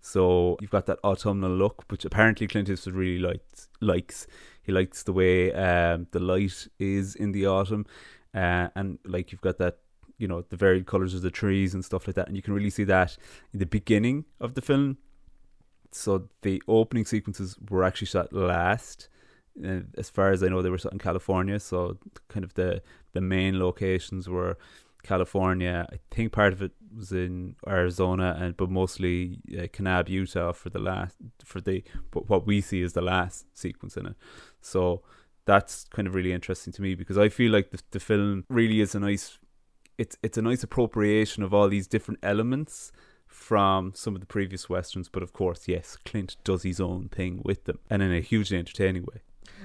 So 0.00 0.56
you've 0.60 0.70
got 0.70 0.86
that 0.86 1.00
autumnal 1.02 1.50
look, 1.50 1.84
which 1.88 2.04
apparently 2.04 2.46
Clint 2.46 2.68
Eastwood 2.68 2.94
really 2.94 3.18
likes. 3.18 3.68
Likes 3.80 4.26
he 4.62 4.72
likes 4.72 5.02
the 5.04 5.12
way 5.12 5.52
um, 5.52 6.08
the 6.10 6.18
light 6.18 6.66
is 6.78 7.14
in 7.14 7.32
the 7.32 7.46
autumn, 7.46 7.86
uh, 8.34 8.68
and 8.74 8.98
like 9.04 9.30
you've 9.30 9.40
got 9.40 9.58
that, 9.58 9.78
you 10.18 10.26
know, 10.26 10.42
the 10.42 10.56
varied 10.56 10.86
colors 10.86 11.14
of 11.14 11.22
the 11.22 11.30
trees 11.30 11.72
and 11.74 11.84
stuff 11.84 12.06
like 12.06 12.16
that, 12.16 12.26
and 12.26 12.36
you 12.36 12.42
can 12.42 12.54
really 12.54 12.70
see 12.70 12.84
that 12.84 13.16
in 13.52 13.60
the 13.60 13.66
beginning 13.66 14.24
of 14.40 14.54
the 14.54 14.62
film. 14.62 14.98
So 15.92 16.28
the 16.42 16.62
opening 16.66 17.04
sequences 17.04 17.56
were 17.70 17.84
actually 17.84 18.08
shot 18.08 18.32
last. 18.32 19.08
Uh, 19.64 19.80
as 19.96 20.10
far 20.10 20.30
as 20.30 20.42
I 20.42 20.48
know, 20.48 20.62
they 20.62 20.70
were 20.70 20.78
in 20.90 20.98
California. 20.98 21.58
So 21.60 21.98
kind 22.28 22.44
of 22.44 22.54
the 22.54 22.82
the 23.12 23.20
main 23.20 23.58
locations 23.58 24.28
were 24.28 24.58
California. 25.02 25.86
I 25.92 25.98
think 26.10 26.32
part 26.32 26.52
of 26.52 26.62
it 26.62 26.72
was 26.94 27.12
in 27.12 27.56
Arizona, 27.66 28.36
and 28.38 28.56
but 28.56 28.70
mostly 28.70 29.38
uh, 29.52 29.68
Kanab, 29.68 30.08
Utah 30.08 30.52
for 30.52 30.70
the 30.70 30.78
last 30.78 31.16
for 31.44 31.60
the 31.60 31.82
what 32.12 32.46
we 32.46 32.60
see 32.60 32.82
is 32.82 32.92
the 32.92 33.02
last 33.02 33.46
sequence 33.54 33.96
in 33.96 34.06
it. 34.06 34.16
So 34.60 35.02
that's 35.44 35.84
kind 35.90 36.08
of 36.08 36.14
really 36.14 36.32
interesting 36.32 36.72
to 36.72 36.82
me 36.82 36.94
because 36.94 37.16
I 37.16 37.28
feel 37.28 37.52
like 37.52 37.70
the 37.70 37.80
the 37.92 38.00
film 38.00 38.44
really 38.48 38.80
is 38.80 38.94
a 38.94 39.00
nice 39.00 39.38
it's 39.98 40.16
it's 40.22 40.38
a 40.38 40.42
nice 40.42 40.62
appropriation 40.62 41.42
of 41.42 41.54
all 41.54 41.68
these 41.68 41.86
different 41.86 42.20
elements 42.22 42.92
from 43.26 43.92
some 43.94 44.14
of 44.14 44.20
the 44.20 44.26
previous 44.26 44.68
westerns, 44.68 45.08
but 45.08 45.22
of 45.22 45.32
course, 45.32 45.68
yes, 45.68 45.98
Clint 46.04 46.36
does 46.44 46.62
his 46.62 46.80
own 46.80 47.08
thing 47.08 47.42
with 47.44 47.64
them 47.64 47.78
and 47.90 48.02
in 48.02 48.12
a 48.12 48.20
hugely 48.20 48.56
entertaining 48.58 49.02
way. 49.02 49.20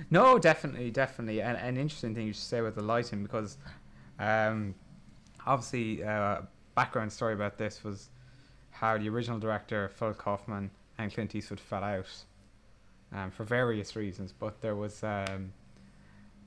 No, 0.10 0.40
definitely, 0.40 0.92
definitely, 0.92 1.42
and 1.42 1.58
an 1.58 1.78
interesting 1.78 2.16
thing 2.16 2.28
you 2.28 2.34
should 2.34 2.44
say 2.44 2.62
with 2.62 2.76
the 2.76 2.82
lighting 2.82 3.24
because, 3.24 3.58
um, 4.20 4.76
obviously, 5.46 6.04
uh, 6.04 6.42
background 6.76 7.12
story 7.12 7.34
about 7.34 7.58
this 7.58 7.84
was 7.84 8.10
how 8.72 8.98
the 8.98 9.10
original 9.10 9.40
director 9.40 9.90
Phil 9.90 10.14
Kaufman 10.14 10.72
and 10.98 11.14
Clint 11.14 11.36
Eastwood 11.36 11.60
fell 11.60 11.84
out, 11.84 12.08
um, 13.14 13.32
for 13.32 13.44
various 13.44 13.96
reasons. 13.96 14.34
But 14.38 14.62
there 14.62 14.76
was 14.76 15.04
um, 15.04 15.54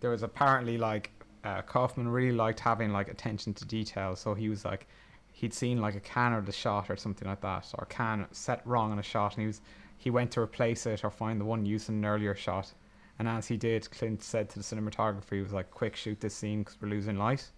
there 0.01 0.11
was 0.11 0.23
apparently 0.23 0.79
like 0.79 1.11
uh, 1.45 1.63
Kaufman 1.63 2.09
really 2.09 2.35
liked 2.35 2.61
having 2.61 2.91
like 2.91 3.09
attention 3.09 3.55
to 3.55 3.65
detail, 3.65 4.17
so 4.17 4.35
he 4.35 4.49
was 4.49 4.65
like 4.65 4.87
he'd 5.33 5.53
seen 5.53 5.81
like 5.81 5.95
a 5.95 6.01
can 6.01 6.33
or 6.33 6.41
the 6.41 6.53
shot 6.53 6.91
or 6.91 6.97
something 6.97 7.29
like 7.29 7.41
that, 7.41 7.73
or 7.77 7.85
a 7.85 7.87
can 7.87 8.27
set 8.33 8.67
wrong 8.67 8.93
on 8.93 8.99
a 8.99 9.03
shot, 9.03 9.35
and 9.35 9.43
he 9.43 9.47
was 9.47 9.61
he 9.97 10.11
went 10.11 10.31
to 10.33 10.41
replace 10.41 10.87
it 10.87 11.05
or 11.05 11.11
find 11.11 11.41
the 11.41 11.45
one 11.45 11.65
used 11.65 11.89
in 11.89 11.97
an 11.97 12.05
earlier 12.05 12.35
shot. 12.35 12.73
And 13.19 13.29
as 13.29 13.47
he 13.47 13.57
did, 13.57 13.91
Clint 13.91 14.23
said 14.23 14.49
to 14.51 14.59
the 14.59 14.65
cinematographer, 14.65 15.31
he 15.31 15.41
was 15.41 15.53
like, 15.53 15.71
"Quick, 15.71 15.97
shoot 15.97 16.21
this 16.21 16.35
scene 16.35 16.61
because 16.61 16.81
we're 16.81 16.89
losing 16.89 17.17
light." 17.17 17.51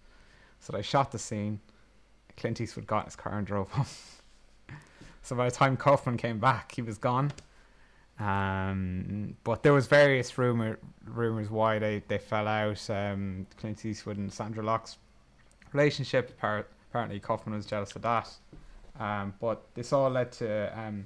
So 0.59 0.73
they 0.73 0.81
shot 0.81 1.11
the 1.11 1.19
scene. 1.19 1.59
Clint 2.35 2.61
Eastwood 2.61 2.87
got 2.87 2.99
in 2.99 3.05
his 3.05 3.15
car 3.15 3.37
and 3.37 3.47
drove 3.47 3.71
home. 3.71 3.85
so 5.23 5.35
by 5.35 5.45
the 5.49 5.55
time 5.55 5.75
Kaufman 5.77 6.17
came 6.17 6.39
back, 6.39 6.73
he 6.73 6.81
was 6.81 6.97
gone. 6.97 7.31
Um, 8.19 9.35
but 9.43 9.61
there 9.61 9.73
was 9.73 9.87
various 9.87 10.37
rumor 10.37 10.79
rumors 11.05 11.49
why 11.49 11.79
they, 11.79 12.03
they 12.07 12.17
fell 12.17 12.47
out. 12.47 12.89
Um, 12.89 13.45
Clint 13.57 13.85
Eastwood 13.85 14.17
and 14.17 14.29
Sondra 14.29 14.63
Locke's 14.63 14.97
relationship. 15.73 16.29
Apparently, 16.37 17.19
Kaufman 17.19 17.55
was 17.55 17.65
jealous 17.65 17.95
of 17.95 18.01
that. 18.03 18.29
Um, 18.99 19.33
but 19.39 19.63
this 19.75 19.93
all 19.93 20.09
led 20.09 20.31
to 20.33 20.79
um, 20.79 21.05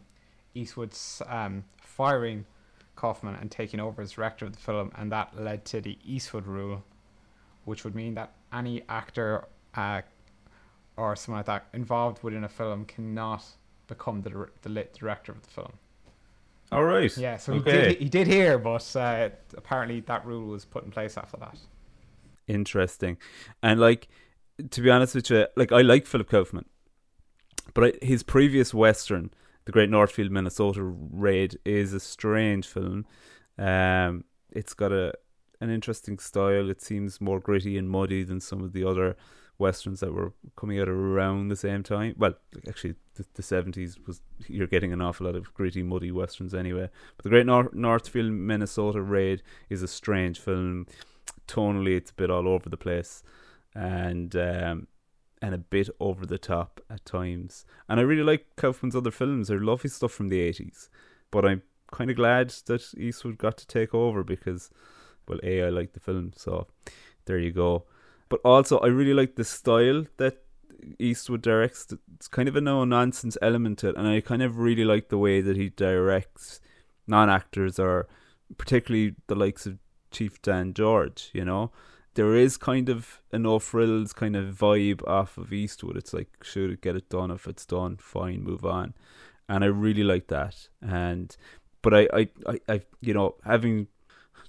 Eastwood's 0.54 1.22
um, 1.28 1.64
firing 1.82 2.46
Kaufman 2.96 3.36
and 3.36 3.50
taking 3.50 3.80
over 3.80 4.02
as 4.02 4.12
director 4.12 4.46
of 4.46 4.54
the 4.54 4.60
film, 4.60 4.92
and 4.96 5.12
that 5.12 5.40
led 5.40 5.66
to 5.66 5.82
the 5.82 5.98
Eastwood 6.06 6.46
rule, 6.46 6.84
which 7.66 7.84
would 7.84 7.96
mean 7.96 8.16
that 8.16 8.34
any 8.54 8.84
actor 8.90 9.46
uh, 9.76 10.02
or 10.98 11.16
someone 11.16 11.40
like 11.40 11.46
that 11.48 11.68
involved 11.74 12.24
within 12.24 12.44
a 12.44 12.50
film 12.50 12.86
cannot 12.86 13.44
become 13.88 14.22
the 14.22 14.50
the 14.62 14.70
lit 14.70 14.94
director 14.94 15.32
of 15.32 15.42
the 15.42 15.50
film. 15.50 15.74
All 16.72 16.86
right. 16.86 17.16
Yeah, 17.18 17.38
so 17.38 17.54
okay. 17.54 17.72
he 17.72 17.78
did 17.78 17.98
he 17.98 18.10
did 18.10 18.28
here, 18.28 18.58
but 18.58 18.96
uh, 18.96 19.30
apparently 19.58 20.00
that 20.02 20.26
rule 20.26 20.48
was 20.48 20.64
put 20.64 20.86
in 20.86 20.92
place 20.92 21.18
after 21.18 21.38
that. 21.38 21.58
Interesting, 22.48 23.18
and 23.62 23.80
like 23.80 24.08
to 24.70 24.82
be 24.82 24.90
honest 24.90 25.16
with 25.16 25.30
you, 25.30 25.48
like 25.56 25.72
I 25.72 25.82
like 25.82 26.06
Philip 26.06 26.30
Kaufman, 26.30 26.66
but 27.74 27.84
I, 27.84 28.06
his 28.06 28.24
previous 28.24 28.74
western, 28.74 29.32
The 29.66 29.72
Great 29.72 29.90
Northfield, 29.90 30.32
Minnesota 30.32 30.84
Raid, 30.84 31.60
is 31.66 31.94
a 31.94 32.00
strange 32.00 32.68
film. 32.68 33.06
Um, 33.58 34.24
it's 34.52 34.74
got 34.74 34.92
a 34.92 35.14
an 35.60 35.70
interesting 35.70 36.18
style. 36.18 36.70
It 36.70 36.82
seems 36.82 37.22
more 37.22 37.40
gritty 37.40 37.78
and 37.78 37.90
muddy 37.90 38.24
than 38.24 38.42
some 38.42 38.64
of 38.64 38.74
the 38.74 38.84
other 38.84 39.16
westerns 39.60 40.00
that 40.00 40.12
were 40.12 40.34
coming 40.58 40.80
out 40.80 40.90
around 40.90 41.48
the 41.50 41.56
same 41.56 41.84
time. 41.84 42.16
Well, 42.18 42.34
actually, 42.68 42.96
the, 43.14 43.26
the 43.36 43.44
70s 43.44 43.96
was 44.08 44.22
you're 44.48 44.68
getting 44.68 44.92
an 44.92 45.02
awful 45.02 45.28
lot 45.28 45.36
of 45.36 45.54
gritty, 45.54 45.84
muddy 45.84 46.12
westerns 46.12 46.54
anyway. 46.54 46.90
But 47.16 47.24
the 47.24 47.30
Great 47.30 47.46
Nor- 47.46 47.70
Northfield, 47.72 48.32
Minnesota 48.32 49.02
Raid 49.02 49.44
is 49.70 49.84
a 49.84 49.88
strange 49.88 50.40
film. 50.40 50.88
Tonally, 51.48 51.96
it's 51.96 52.12
a 52.12 52.16
bit 52.16 52.32
all 52.32 52.48
over 52.48 52.70
the 52.70 52.78
place, 52.78 53.24
and 53.76 54.36
um, 54.36 54.88
and 55.42 55.56
a 55.56 55.58
bit 55.58 55.90
over 56.00 56.26
the 56.26 56.38
top 56.38 56.80
at 56.90 57.04
times. 57.06 57.66
And 57.90 58.00
I 58.00 58.04
really 58.04 58.24
like 58.24 58.56
Kaufman's 58.56 58.96
other 58.96 59.12
films. 59.12 59.50
I 59.50 59.56
love 59.56 59.82
his 59.82 59.96
stuff 59.96 60.12
from 60.12 60.30
the 60.30 60.40
80s, 60.40 60.90
but 61.32 61.46
I'm 61.46 61.64
kind 61.92 62.10
of 62.10 62.16
glad 62.16 62.50
that 62.68 62.94
Eastwood 62.98 63.38
got 63.38 63.58
to 63.58 63.68
take 63.68 63.94
over 63.94 64.24
because, 64.24 64.70
well, 65.28 65.40
a 65.44 65.64
I 65.64 65.70
like 65.70 65.94
the 65.94 66.00
film, 66.00 66.34
so 66.36 66.68
there 67.26 67.40
you 67.40 67.52
go. 67.52 67.86
But 68.30 68.42
also, 68.46 68.80
I 68.80 68.88
really 68.88 69.14
like 69.14 69.36
the 69.36 69.44
style 69.44 70.06
that 70.18 70.44
Eastwood 71.00 71.42
directs. 71.42 71.88
It's 72.16 72.28
kind 72.28 72.48
of 72.48 72.56
a 72.56 72.62
no 72.62 72.86
nonsense 72.86 73.38
element 73.42 73.80
to 73.80 73.90
it, 73.90 73.98
and 73.98 74.08
I 74.08 74.22
kind 74.22 74.42
of 74.42 74.58
really 74.58 74.86
like 74.86 75.10
the 75.10 75.18
way 75.18 75.42
that 75.42 75.58
he 75.58 75.70
directs 75.70 76.62
non 77.08 77.30
actors 77.30 77.78
or 77.80 78.08
particularly 78.58 79.16
the 79.28 79.36
likes 79.36 79.66
of 79.66 79.80
Chief 80.12 80.42
Dan 80.42 80.74
George. 80.74 81.30
You 81.34 81.46
know, 81.46 81.72
there 82.16 82.36
is 82.36 82.58
kind 82.58 82.90
of 82.90 83.22
an 83.32 83.44
No 83.44 83.60
Frills 83.60 84.14
kind 84.14 84.36
of 84.36 84.54
vibe 84.54 85.08
off 85.08 85.38
of 85.38 85.54
Eastwood. 85.54 85.96
It's 85.96 86.14
like, 86.14 86.30
should 86.44 86.72
it 86.72 86.82
get 86.82 86.96
it 86.96 87.10
done? 87.10 87.32
If 87.32 87.48
it's 87.48 87.66
done, 87.66 87.98
fine, 87.98 88.44
move 88.44 88.66
on. 88.66 88.94
And 89.48 89.64
I 89.64 89.68
really 89.68 90.04
like 90.04 90.28
that. 90.28 90.70
And 90.82 91.36
but 91.82 91.94
I, 91.94 92.08
I, 92.14 92.30
I, 92.48 92.60
I 92.68 92.82
you 93.02 93.14
know, 93.14 93.36
having 93.44 93.88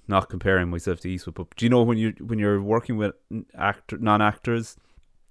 not 0.07 0.29
comparing 0.29 0.69
myself 0.69 0.99
to 1.01 1.09
Eastwood, 1.09 1.35
but 1.35 1.55
do 1.55 1.65
you 1.65 1.69
know 1.69 1.83
when 1.83 1.97
you 1.97 2.13
when 2.19 2.39
you're 2.39 2.61
working 2.61 2.97
with 2.97 3.15
actor 3.57 3.97
non 3.97 4.21
actors, 4.21 4.75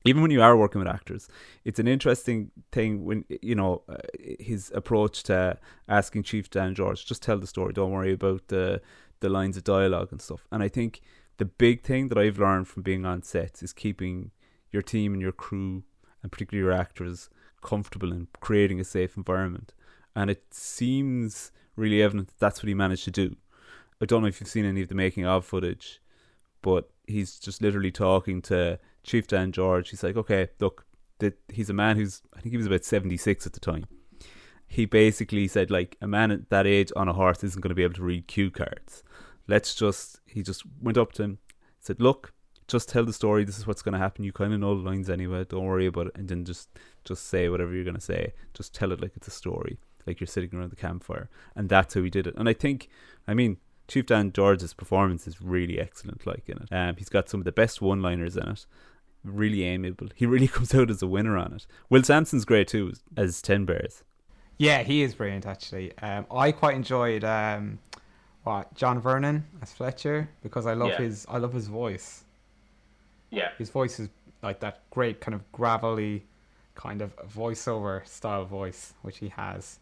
even 0.05 0.23
when 0.23 0.31
you 0.31 0.43
are 0.43 0.57
working 0.57 0.79
with 0.79 0.89
actors, 0.89 1.29
it's 1.65 1.79
an 1.79 1.87
interesting 1.87 2.51
thing 2.71 3.05
when 3.05 3.25
you 3.43 3.55
know 3.55 3.83
uh, 3.89 3.97
his 4.41 4.73
approach 4.75 5.23
to 5.25 5.59
asking 5.89 6.23
Chief 6.23 6.49
Dan 6.51 6.75
George 6.75 7.05
just 7.05 7.23
tell 7.23 7.39
the 7.39 7.47
story, 7.47 7.73
don't 7.73 7.91
worry 7.93 8.13
about 8.13 8.49
the 8.49 8.81
the 9.21 9.29
lines 9.29 9.57
of 9.57 9.65
dialogue 9.65 10.09
and 10.11 10.21
stuff. 10.21 10.47
And 10.51 10.63
I 10.63 10.69
think 10.69 11.03
the 11.39 11.45
big 11.45 11.83
thing 11.83 12.09
that 12.09 12.19
I've 12.19 12.39
learned 12.39 12.69
from 12.69 12.83
being 12.83 13.05
on 13.05 13.23
sets 13.23 13.63
is 13.63 13.73
keeping 13.73 14.31
your 14.71 14.83
team 14.83 15.13
and 15.13 15.23
your 15.23 15.33
crew 15.33 15.83
and 16.23 16.31
particularly 16.31 16.65
your 16.65 16.79
actors 16.79 17.29
comfortable 17.63 18.13
and 18.13 18.29
creating 18.41 18.81
a 18.81 18.85
safe 18.85 19.17
environment. 19.17 19.75
And 20.15 20.31
it 20.31 20.43
seems 20.51 21.53
really 21.77 22.03
evident 22.03 22.29
that 22.29 22.39
that's 22.39 22.63
what 22.63 22.69
he 22.69 22.75
managed 22.75 23.05
to 23.05 23.11
do. 23.11 23.37
I 24.01 24.05
don't 24.05 24.23
know 24.23 24.29
if 24.29 24.41
you've 24.41 24.51
seen 24.51 24.65
any 24.65 24.83
of 24.83 24.89
the 24.89 24.95
making 24.95 25.27
of 25.27 25.45
footage, 25.45 26.01
but 26.61 26.91
he's 27.07 27.39
just 27.39 27.63
literally 27.63 27.91
talking 27.91 28.43
to 28.43 28.79
Chief 29.05 29.27
Dan 29.27 29.53
George. 29.53 29.91
He's 29.91 30.03
like, 30.03 30.17
okay, 30.17 30.49
look, 30.61 30.87
that 31.19 31.39
he's 31.49 31.71
a 31.71 31.75
man 31.75 31.97
who's 31.97 32.23
I 32.35 32.41
think 32.41 32.51
he 32.51 32.57
was 32.57 32.67
about 32.67 32.85
seventy 32.85 33.17
six 33.17 33.47
at 33.47 33.53
the 33.53 33.61
time. 33.61 33.87
He 34.67 34.87
basically 34.87 35.47
said 35.49 35.71
like 35.71 35.97
a 36.01 36.09
man 36.09 36.31
at 36.31 36.51
that 36.51 36.67
age 36.67 36.91
on 36.97 37.09
a 37.09 37.13
horse 37.13 37.45
isn't 37.45 37.61
going 37.61 37.71
to 37.71 37.75
be 37.75 37.85
able 37.85 37.95
to 37.95 38.03
read 38.03 38.27
cue 38.27 38.51
cards. 38.51 39.03
Let's 39.49 39.75
just 39.75 40.21
he 40.27 40.43
just 40.43 40.63
went 40.81 40.99
up 40.99 41.13
to 41.13 41.23
him, 41.23 41.39
said, 41.81 42.01
look, 42.01 42.33
just 42.69 42.89
tell 42.89 43.05
the 43.05 43.13
story. 43.13 43.45
This 43.45 43.59
is 43.59 43.67
what's 43.67 43.83
going 43.83 43.93
to 43.93 43.99
happen. 43.99 44.25
You 44.25 44.33
kind 44.33 44.53
of 44.53 44.61
know 44.61 44.75
the 44.75 44.89
lines 44.89 45.11
anyway. 45.11 45.45
Don't 45.45 45.65
worry 45.65 45.87
about 45.87 46.09
it, 46.09 46.17
and 46.17 46.29
then 46.29 46.45
just 46.45 46.69
just 47.05 47.27
say 47.27 47.49
whatever 47.49 47.75
you're 47.75 47.85
going 47.85 47.95
to 47.95 48.01
say. 48.01 48.33
Just 48.55 48.75
tell 48.75 48.93
it 48.93 49.01
like 49.01 49.13
it's 49.17 49.29
a 49.29 49.33
story, 49.33 49.79
like 50.07 50.21
you're 50.21 50.27
sitting 50.27 50.59
around 50.59 50.71
the 50.71 50.77
campfire, 50.77 51.29
and 51.55 51.69
that's 51.69 51.95
how 51.95 52.03
he 52.03 52.11
did 52.11 52.27
it. 52.27 52.35
And 52.37 52.49
I 52.49 52.53
think, 52.53 52.89
I 53.27 53.35
mean, 53.35 53.59
Chief 53.89 54.07
Dan 54.07 54.33
George's 54.33 54.75
performance 54.75 55.27
is 55.27 55.43
really 55.43 55.79
excellent. 55.79 56.27
Like 56.27 56.49
in 56.49 56.59
it, 56.59 56.73
um, 56.73 56.97
he's 56.97 57.09
got 57.09 57.29
some 57.29 57.41
of 57.41 57.45
the 57.45 57.53
best 57.53 57.83
one-liners 57.83 58.37
in 58.37 58.49
it. 58.49 58.67
Really 59.25 59.65
amiable. 59.65 60.09
He 60.15 60.27
really 60.27 60.49
comes 60.57 60.75
out 60.75 60.91
as 60.91 61.03
a 61.03 61.07
winner 61.07 61.37
on 61.37 61.53
it. 61.53 61.67
Will 61.91 62.03
Sampson's 62.03 62.45
great 62.45 62.69
too 62.69 62.93
as 63.17 63.43
Ten 63.43 63.65
Bears. 63.65 64.03
Yeah, 64.59 64.83
he 64.83 65.03
is 65.03 65.15
brilliant 65.15 65.47
actually. 65.47 65.97
Um, 65.99 66.27
I 66.31 66.53
quite 66.53 66.77
enjoyed 66.77 67.25
um, 67.25 67.81
what 68.45 68.73
John 68.75 69.01
Vernon 69.01 69.45
as 69.61 69.73
Fletcher 69.73 70.29
because 70.43 70.67
I 70.67 70.75
love 70.75 70.89
Yeah. 70.91 70.99
his 70.99 71.27
I 71.29 71.39
love 71.39 71.53
his 71.53 71.69
voice. 71.69 72.25
Yeah. 73.31 73.51
His 73.59 73.71
voice 73.71 73.99
is 74.01 74.09
like 74.43 74.61
that 74.61 74.83
great 74.91 75.21
kind 75.21 75.35
of 75.35 75.51
gravelly 75.53 76.27
kind 76.75 77.03
of 77.03 77.15
voiceover 77.29 78.07
style 78.07 78.45
voice 78.45 78.95
which 79.03 79.19
he 79.19 79.29
has, 79.29 79.79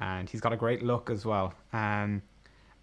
and 0.00 0.28
he's 0.28 0.40
got 0.40 0.52
a 0.52 0.56
great 0.56 0.82
look 0.82 1.10
as 1.10 1.24
well. 1.24 1.54
Um, 1.72 2.22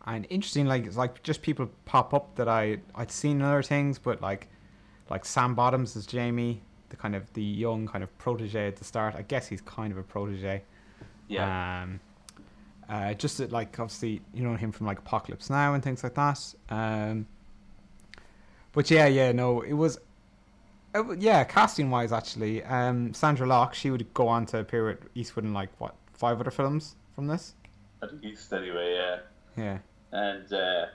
and 0.05 0.25
interesting, 0.29 0.67
like 0.67 0.85
it's 0.85 0.95
like 0.97 1.21
just 1.23 1.41
people 1.41 1.69
pop 1.85 2.13
up 2.13 2.35
that 2.35 2.47
I 2.47 2.77
I'd 2.95 3.11
seen 3.11 3.37
in 3.37 3.41
other 3.41 3.63
things, 3.63 3.99
but 3.99 4.21
like 4.21 4.47
like 5.09 5.25
Sam 5.25 5.53
Bottoms 5.55 5.95
as 5.97 6.05
Jamie, 6.05 6.61
the 6.89 6.95
kind 6.95 7.15
of 7.15 7.31
the 7.33 7.43
young 7.43 7.87
kind 7.87 8.03
of 8.03 8.17
protege 8.17 8.67
at 8.67 8.77
the 8.77 8.85
start. 8.85 9.15
I 9.15 9.21
guess 9.23 9.47
he's 9.47 9.61
kind 9.61 9.91
of 9.91 9.97
a 9.97 10.03
protege. 10.03 10.63
Yeah. 11.27 11.81
Um, 11.83 11.99
uh, 12.89 13.13
just 13.13 13.37
that, 13.37 13.51
like 13.51 13.79
obviously 13.79 14.21
you 14.33 14.43
know 14.43 14.55
him 14.55 14.71
from 14.71 14.85
like 14.85 14.99
Apocalypse 14.99 15.49
Now 15.49 15.73
and 15.73 15.83
things 15.83 16.03
like 16.03 16.15
that. 16.15 16.53
Um, 16.69 17.27
but 18.71 18.91
yeah, 18.91 19.07
yeah, 19.07 19.31
no, 19.31 19.61
it 19.61 19.73
was, 19.73 19.99
it, 20.93 21.19
yeah, 21.19 21.43
casting 21.43 21.89
wise 21.89 22.11
actually, 22.11 22.63
um, 22.63 23.11
Sondra 23.11 23.47
Locke 23.47 23.73
she 23.73 23.89
would 23.89 24.13
go 24.13 24.27
on 24.27 24.45
to 24.47 24.59
appear 24.59 24.85
with 24.85 25.09
Eastwood 25.15 25.45
in 25.45 25.53
like 25.53 25.69
what 25.79 25.95
five 26.13 26.39
other 26.39 26.51
films 26.51 26.95
from 27.13 27.27
this. 27.27 27.55
I 28.01 28.07
think 28.07 28.23
East 28.23 28.53
anyway, 28.53 28.95
yeah. 28.95 29.19
Yeah. 29.57 29.77
And 30.11 30.53
uh, 30.53 30.85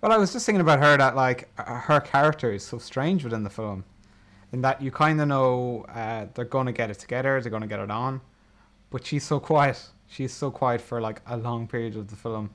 Well, 0.00 0.12
I 0.12 0.16
was 0.16 0.32
just 0.32 0.44
thinking 0.44 0.60
about 0.60 0.80
her 0.80 0.96
that 0.96 1.16
like 1.16 1.48
uh, 1.58 1.80
her 1.80 2.00
character 2.00 2.52
is 2.52 2.64
so 2.64 2.78
strange 2.78 3.24
within 3.24 3.44
the 3.44 3.50
film, 3.50 3.84
in 4.52 4.60
that 4.62 4.82
you 4.82 4.90
kind 4.90 5.20
of 5.20 5.28
know 5.28 5.86
uh, 5.88 6.26
they're 6.34 6.44
gonna 6.44 6.72
get 6.72 6.90
it 6.90 6.98
together, 6.98 7.40
they're 7.40 7.50
gonna 7.50 7.66
get 7.66 7.80
it 7.80 7.90
on, 7.90 8.20
but 8.96 9.04
she's 9.04 9.24
so 9.24 9.38
quiet. 9.38 9.78
She's 10.06 10.32
so 10.32 10.50
quiet 10.50 10.80
for 10.80 11.02
like 11.02 11.20
a 11.26 11.36
long 11.36 11.68
period 11.68 11.96
of 11.96 12.08
the 12.08 12.16
film. 12.16 12.48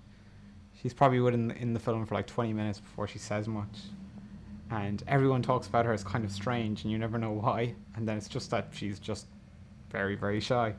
She's 0.81 0.91
probably 0.91 1.19
within 1.19 1.51
in 1.51 1.75
the 1.75 1.79
film 1.79 2.03
for 2.07 2.15
like 2.15 2.25
twenty 2.25 2.51
minutes 2.51 2.79
before 2.79 3.07
she 3.07 3.19
says 3.19 3.47
much, 3.47 3.75
and 4.71 5.03
everyone 5.07 5.43
talks 5.43 5.67
about 5.67 5.85
her 5.85 5.93
as 5.93 6.03
kind 6.03 6.25
of 6.25 6.31
strange, 6.31 6.81
and 6.81 6.91
you 6.91 6.97
never 6.97 7.19
know 7.19 7.29
why. 7.29 7.75
And 7.95 8.07
then 8.07 8.17
it's 8.17 8.27
just 8.27 8.49
that 8.49 8.69
she's 8.71 8.97
just 8.97 9.27
very 9.91 10.15
very 10.15 10.39
shy. 10.39 10.73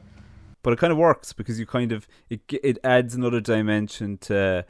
but 0.64 0.72
it 0.72 0.80
kind 0.80 0.92
of 0.92 0.98
works 0.98 1.32
because 1.32 1.60
you 1.60 1.66
kind 1.66 1.92
of 1.92 2.08
it 2.28 2.40
it 2.48 2.78
adds 2.82 3.14
another 3.14 3.40
dimension 3.40 4.18
to 4.18 4.64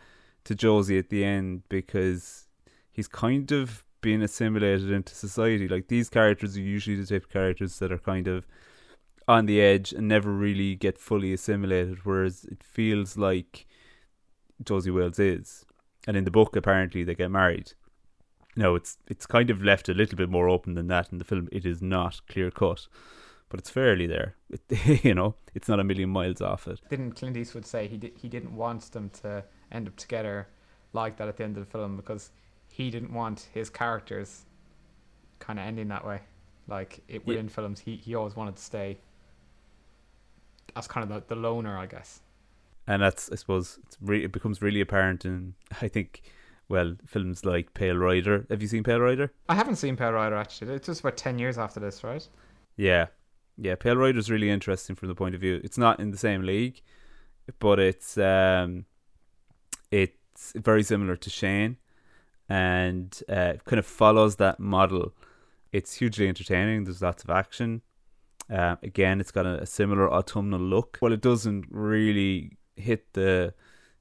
to 0.44 0.54
Josey 0.54 0.99
at 0.99 1.08
the 1.08 1.25
end 1.25 1.62
because 1.70 2.49
he's 2.92 3.08
kind 3.08 3.50
of 3.50 3.82
being 4.02 4.20
assimilated 4.20 4.90
into 4.90 5.14
society. 5.14 5.68
Like 5.68 5.88
these 5.88 6.11
characters 6.11 6.54
are 6.58 6.61
usually 6.61 6.96
the 6.96 7.06
type 7.06 7.25
of 7.25 7.30
characters 7.30 7.78
that 7.78 7.90
are 7.90 7.99
kind 8.12 8.28
of 8.28 8.46
on 9.29 9.47
the 9.47 9.61
edge 9.61 9.93
and 9.93 10.09
never 10.09 10.31
really 10.31 10.75
get 10.75 10.99
fully 10.99 11.33
assimilated, 11.33 12.05
whereas 12.05 12.45
it 12.45 12.62
feels 12.62 13.17
like 13.17 13.67
Josey 14.62 14.91
Wales 14.91 15.19
is. 15.19 15.64
And 16.07 16.17
in 16.17 16.25
the 16.25 16.31
book, 16.31 16.57
apparently, 16.57 17.05
they 17.05 17.14
get 17.14 17.31
married. 17.31 17.73
No, 18.57 18.75
it's 18.75 18.99
it's 19.09 19.26
kind 19.26 19.50
of 19.50 19.62
left 19.62 19.88
a 19.88 19.95
little 19.95 20.17
bit 20.17 20.29
more 20.29 20.49
open 20.49 20.75
than 20.75 20.88
that 20.88 21.11
in 21.11 21.19
the 21.19 21.25
film. 21.25 21.49
It 21.52 21.64
is 21.64 21.81
not 21.81 22.21
clear 22.29 22.50
cut, 22.50 22.87
but 23.49 23.61
it's 23.61 23.71
fairly 23.71 24.07
there. 24.07 24.35
It, 24.50 25.05
you 25.05 25.14
know, 25.14 25.37
it's 25.55 25.69
not 25.69 25.81
a 25.81 25.85
million 25.85 26.11
miles 26.11 26.41
off 26.41 26.67
it. 26.67 26.81
Didn't 26.91 27.12
Clint 27.12 27.37
Eastwood 27.37 27.64
say 27.64 27.87
he 27.87 27.97
did, 27.97 28.12
he 28.17 28.29
didn't 28.29 28.55
want 28.55 28.93
them 28.93 29.11
to 29.23 29.45
end 29.71 29.88
up 29.88 29.97
together 29.97 30.49
like 30.93 31.17
that 31.17 31.29
at 31.29 31.37
the 31.37 31.45
end 31.45 31.57
of 31.57 31.64
the 31.64 31.71
film 31.71 31.97
because 31.97 32.31
he 32.69 32.91
didn't 32.91 33.12
want 33.12 33.49
his 33.55 33.71
characters 33.71 34.43
kind 35.38 35.59
of 35.59 35.64
ending 35.64 35.88
that 35.88 36.05
way. 36.05 36.21
Like 36.69 37.00
it 37.09 37.26
within 37.26 37.49
films, 37.49 37.81
he 37.81 37.97
he 37.97 38.14
always 38.14 38.37
wanted 38.37 38.57
to 38.57 38.62
stay 38.62 38.99
as 40.76 40.87
kind 40.87 41.11
of 41.11 41.29
the, 41.29 41.35
the 41.35 41.41
loner, 41.41 41.76
I 41.76 41.87
guess. 41.87 42.21
And 42.87 43.00
that's, 43.02 43.31
I 43.31 43.37
suppose, 43.37 43.79
it's 43.87 43.97
re- 44.00 44.25
it 44.25 44.33
becomes 44.33 44.61
really 44.61 44.81
apparent 44.81 45.25
in, 45.25 45.55
I 45.81 45.88
think, 45.88 46.23
well, 46.69 46.97
films 47.07 47.45
like 47.45 47.75
Pale 47.75 47.97
Rider. 47.97 48.47
Have 48.50 48.61
you 48.62 48.69
seen 48.69 48.83
Pale 48.83 49.00
Rider? 49.00 49.33
I 49.49 49.55
haven't 49.55 49.76
seen 49.76 49.97
Pale 49.97 50.12
Rider 50.12 50.37
actually. 50.37 50.75
It's 50.75 50.87
just 50.87 51.00
about 51.00 51.17
ten 51.17 51.38
years 51.38 51.59
after 51.59 51.79
this, 51.79 52.02
right? 52.02 52.26
Yeah, 52.76 53.07
yeah. 53.57 53.75
Pale 53.76 53.97
Rider 53.97 54.19
is 54.19 54.31
really 54.31 54.50
interesting 54.50 54.97
from 54.97 55.09
the 55.09 55.14
point 55.14 55.35
of 55.35 55.41
view. 55.41 55.61
It's 55.62 55.79
not 55.79 56.00
in 56.00 56.11
the 56.11 56.19
same 56.19 56.43
league, 56.43 56.81
but 57.59 57.79
it's 57.79 58.17
um, 58.19 58.87
it's 59.91 60.52
very 60.57 60.83
similar 60.83 61.14
to 61.17 61.31
Shane, 61.31 61.76
and 62.49 63.23
uh, 63.29 63.55
kind 63.64 63.79
of 63.79 63.87
follows 63.87 64.37
that 64.37 64.59
model. 64.59 65.12
It's 65.73 65.95
hugely 65.95 66.26
entertaining. 66.26 66.85
There's 66.85 67.02
lots 67.02 67.23
of 67.23 67.31
action. 67.31 67.83
Uh, 68.52 68.76
again, 68.82 69.18
it's 69.18 69.30
got 69.30 69.47
a, 69.47 69.62
a, 69.62 69.66
similar 69.66 70.12
autumnal 70.12 70.61
look. 70.61 70.99
Well, 71.00 71.12
it 71.12 71.23
doesn't 71.23 71.64
really 71.71 72.59
hit 72.76 73.14
the 73.14 73.54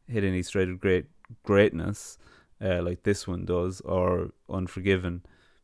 hit 0.07 0.25
any 0.25 0.43
straight 0.43 0.67
of 0.67 0.79
great 0.79 1.05
greatness 1.43 2.17
uh, 2.61 2.81
like 2.81 3.03
this 3.03 3.27
one 3.27 3.45
does, 3.45 3.81
or 3.81 4.31
Unforgiven. 4.49 5.23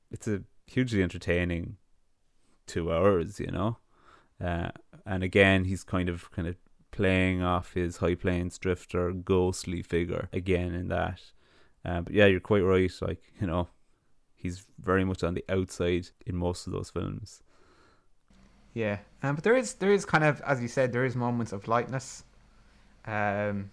It's 0.10 0.28
a 0.28 0.44
hugely 0.66 1.04
entertaining 1.04 1.76
two 2.66 2.92
hours, 2.92 3.40
you 3.40 3.52
know. 3.52 3.78
Uh, 4.44 4.70
and 5.06 5.24
again, 5.24 5.66
he's 5.66 5.84
kind 5.84 6.08
of 6.10 6.32
kind 6.32 6.48
of 6.48 6.56
playing 6.92 7.42
off 7.42 7.74
his 7.74 7.98
High 7.98 8.16
Plains 8.16 8.58
Drifter 8.58 9.12
ghostly 9.12 9.82
figure 9.82 10.30
again 10.32 10.74
in 10.74 10.88
that. 10.88 11.22
Uh, 11.84 12.02
but 12.02 12.14
yeah, 12.14 12.26
you're 12.26 12.40
quite 12.40 12.62
right. 12.64 12.92
Like 13.02 13.22
you 13.42 13.48
know, 13.48 13.68
he's 14.36 14.66
very 14.80 15.04
much 15.04 15.24
on 15.24 15.34
the 15.34 15.46
outside 15.50 16.10
in 16.26 16.38
most 16.38 16.68
of 16.68 16.74
those 16.74 16.90
films. 16.90 17.42
Yeah, 18.78 19.00
um, 19.24 19.34
but 19.34 19.44
there 19.44 19.58
is 19.58 19.74
there 19.74 19.92
is 19.92 20.06
kind 20.06 20.24
of 20.24 20.40
as 20.42 20.62
you 20.62 20.68
said 20.68 20.92
there 20.92 21.04
is 21.04 21.16
moments 21.16 21.52
of 21.52 21.68
lightness. 21.68 22.24
Um, 23.08 23.72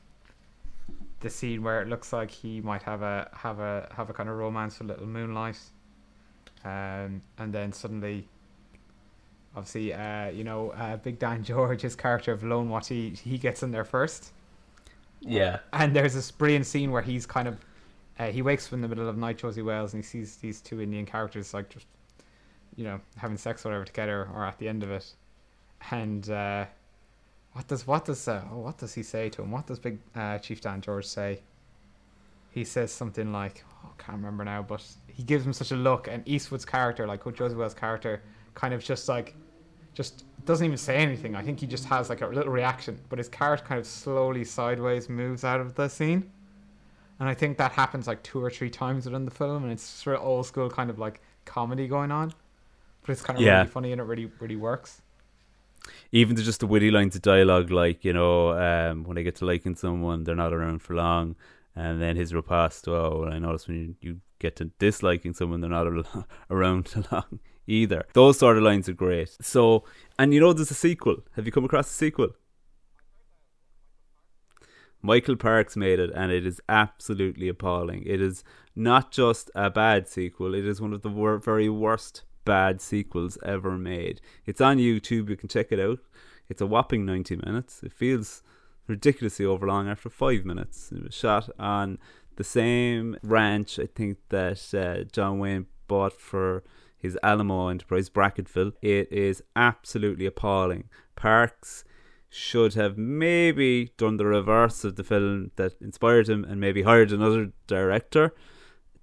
the 1.21 1.29
scene 1.29 1.63
where 1.63 1.83
it 1.83 1.89
looks 1.89 2.11
like 2.11 2.31
he 2.31 2.63
might 2.63 2.83
have 2.85 3.03
a 3.03 3.29
have 3.35 3.59
a 3.61 3.87
have 3.95 4.09
a 4.09 4.15
kind 4.15 4.31
of 4.31 4.37
romance 4.37 4.79
with 4.79 4.89
little 4.89 5.07
moonlight, 5.07 5.59
um, 6.65 7.21
and 7.37 7.53
then 7.53 7.71
suddenly, 7.71 8.27
obviously, 9.55 9.93
uh, 9.93 10.29
you 10.29 10.43
know, 10.43 10.71
uh, 10.71 10.97
Big 10.97 11.19
Dan 11.19 11.45
George, 11.51 11.83
his 11.83 11.95
character 11.95 12.33
of 12.33 12.43
Lone 12.43 12.71
Watie, 12.71 13.15
he 13.19 13.33
he 13.33 13.37
gets 13.37 13.63
in 13.63 13.73
there 13.73 13.85
first. 13.85 14.33
Yeah, 15.21 15.59
and 15.75 15.95
there's 15.95 16.15
this 16.15 16.31
brilliant 16.31 16.65
scene 16.65 16.91
where 16.91 17.03
he's 17.03 17.27
kind 17.27 17.47
of 17.47 17.59
uh, 18.19 18.29
he 18.29 18.41
wakes 18.41 18.69
up 18.69 18.73
in 18.73 18.81
the 18.81 18.89
middle 18.89 19.07
of 19.07 19.19
night, 19.19 19.37
Josey 19.37 19.61
Wales, 19.61 19.93
and 19.93 20.03
he 20.03 20.09
sees 20.09 20.37
these 20.37 20.63
two 20.63 20.81
Indian 20.81 21.05
characters 21.05 21.53
like 21.53 21.69
just 21.69 21.85
you 22.77 22.85
know 22.85 23.01
having 23.17 23.37
sex 23.37 23.65
or 23.65 23.69
whatever 23.69 23.85
together, 23.85 24.29
or 24.35 24.45
at 24.45 24.59
the 24.59 24.69
end 24.69 24.83
of 24.83 24.91
it, 24.91 25.15
and 25.91 26.29
uh, 26.31 26.67
what 27.53 27.69
does 27.69 27.87
what 27.87 28.05
does 28.05 28.27
uh, 28.27 28.43
oh, 28.51 28.59
what 28.59 28.79
does 28.79 28.95
he 28.95 29.03
say 29.03 29.29
to 29.31 29.43
him? 29.43 29.51
What 29.51 29.67
does 29.67 29.79
Big 29.79 29.99
uh, 30.15 30.39
Chief 30.39 30.61
Dan 30.61 30.81
George 30.81 31.07
say? 31.07 31.41
He 32.51 32.65
says 32.65 32.93
something 32.93 33.33
like, 33.33 33.65
oh, 33.85 33.91
I 33.99 34.03
can't 34.03 34.17
remember 34.17 34.45
now, 34.45 34.63
but 34.63 34.85
he 35.09 35.23
gives 35.25 35.45
him 35.45 35.53
such 35.53 35.73
a 35.73 35.77
look, 35.77 36.09
and 36.09 36.27
Eastwood's 36.29 36.65
character, 36.65 37.07
like 37.07 37.25
Josey 37.35 37.57
Wales' 37.57 37.75
character, 37.75 38.23
kind 38.55 38.73
of 38.73 38.83
just 38.83 39.09
like, 39.09 39.35
just 39.93 40.25
doesn't 40.45 40.65
even 40.65 40.77
say 40.77 40.97
anything. 40.97 41.35
I 41.35 41.43
think 41.43 41.59
he 41.59 41.67
just 41.67 41.85
has 41.87 42.09
like 42.11 42.21
a 42.21 42.27
little 42.27 42.53
reaction, 42.53 43.01
but 43.09 43.19
his 43.19 43.29
character 43.29 43.67
kind 43.67 43.81
of 43.81 43.87
slowly 43.87 44.45
sideways 44.45 45.09
moves 45.09 45.43
out 45.43 45.61
of 45.61 45.75
the 45.75 45.89
scene, 45.89 46.31
and 47.19 47.29
I 47.29 47.35
think 47.35 47.59
that 47.59 47.73
happens 47.73 48.07
like 48.07 48.23
two 48.23 48.43
or 48.43 48.51
three 48.51 48.71
times 48.71 49.05
within 49.07 49.25
the 49.25 49.31
film, 49.31 49.63
and 49.65 49.73
it's 49.73 49.83
sort 49.83 50.17
of 50.17 50.23
old 50.23 50.47
school 50.47 50.71
kind 50.71 50.91
of 50.91 50.99
like 50.99 51.21
comedy 51.45 51.89
going 51.89 52.11
on, 52.11 52.33
but 53.05 53.13
it's 53.13 53.23
kind 53.23 53.39
of 53.39 53.45
yeah. 53.45 53.59
really 53.59 53.71
funny 53.71 53.93
and 53.93 54.01
it 54.01 54.05
really 54.05 54.31
really 54.41 54.57
works 54.57 55.03
even 56.13 56.37
to 56.37 56.43
just 56.43 56.61
the 56.61 56.67
witty 56.67 56.91
lines 56.91 57.17
of 57.17 57.23
dialogue, 57.23 57.71
like 57.71 58.05
you 58.05 58.13
know, 58.13 58.51
um, 58.59 59.05
when 59.05 59.19
I 59.19 59.23
get 59.23 59.37
to 59.37 59.45
liking 59.45 59.75
someone, 59.75 60.25
they're 60.25 60.35
not 60.35 60.53
around 60.53 60.81
for 60.81 60.95
long, 60.95 61.37
and 61.75 62.01
then 62.01 62.17
his 62.17 62.33
riposte. 62.33 62.89
Oh, 62.89 63.29
I 63.31 63.39
notice 63.39 63.69
when 63.69 63.77
you, 63.77 63.97
you 64.01 64.21
get 64.39 64.57
to 64.57 64.67
disliking 64.79 65.35
someone, 65.35 65.61
they're 65.61 65.71
not 65.71 65.87
around 66.51 66.87
too 66.87 67.05
long 67.13 67.41
either. 67.67 68.07
Those 68.13 68.39
sort 68.39 68.57
of 68.57 68.63
lines 68.63 68.89
are 68.89 68.95
great. 68.95 69.37
So, 69.41 69.85
and 70.19 70.33
you 70.33 70.41
know, 70.41 70.53
there's 70.53 70.71
a 70.71 70.75
sequel. 70.75 71.17
Have 71.33 71.47
you 71.47 71.53
come 71.53 71.65
across 71.65 71.89
the 71.89 71.95
sequel? 71.95 72.31
Michael 75.03 75.37
Parks 75.37 75.77
made 75.77 75.99
it, 75.99 76.11
and 76.15 76.33
it 76.33 76.47
is 76.47 76.63
absolutely 76.67 77.49
appalling. 77.49 78.05
It 78.07 78.23
is 78.23 78.43
not 78.75 79.11
just 79.11 79.51
a 79.55 79.69
bad 79.69 80.09
sequel; 80.09 80.55
it 80.55 80.65
is 80.65 80.81
one 80.81 80.95
of 80.95 81.03
the 81.03 81.11
wor- 81.11 81.39
very 81.39 81.69
worst 81.69 82.23
bad 82.45 82.81
sequels 82.81 83.39
ever 83.45 83.79
made. 83.79 84.21
It's 84.47 84.61
on 84.61 84.79
YouTube, 84.79 85.29
you 85.29 85.37
can 85.37 85.49
check 85.49 85.71
it 85.71 85.81
out. 85.81 85.99
It's 86.49 86.61
a 86.61 86.67
whopping 86.67 87.05
90 87.05 87.37
minutes. 87.37 87.83
It 87.83 87.93
feels 87.93 88.43
ridiculously 88.87 89.47
overlong 89.47 89.89
after 89.89 90.11
five 90.11 90.45
minutes. 90.45 90.93
It 90.93 91.03
was 91.03 91.15
shot 91.15 91.49
on 91.59 91.99
the 92.37 92.45
same 92.45 93.17
ranch, 93.23 93.79
I 93.79 93.87
think, 93.87 94.19
that 94.29 94.75
uh, 94.75 95.05
John 95.11 95.39
Wayne 95.39 95.67
bought 95.89 96.21
for 96.21 96.65
his 96.99 97.19
Alamo 97.23 97.69
Enterprise, 97.69 98.11
Brackettville. 98.11 98.73
It 98.83 99.11
is 99.13 99.43
absolutely 99.55 100.27
appalling. 100.27 100.89
Parks 101.17 101.85
should 102.29 102.75
have 102.75 102.99
maybe 102.99 103.93
done 103.97 104.17
the 104.17 104.27
reverse 104.27 104.85
of 104.85 104.97
the 104.97 105.05
film 105.05 105.53
that 105.57 105.81
inspired 105.81 106.29
him 106.29 106.45
and 106.45 106.61
maybe 106.61 106.83
hired 106.83 107.13
another 107.13 107.53
director 107.67 108.35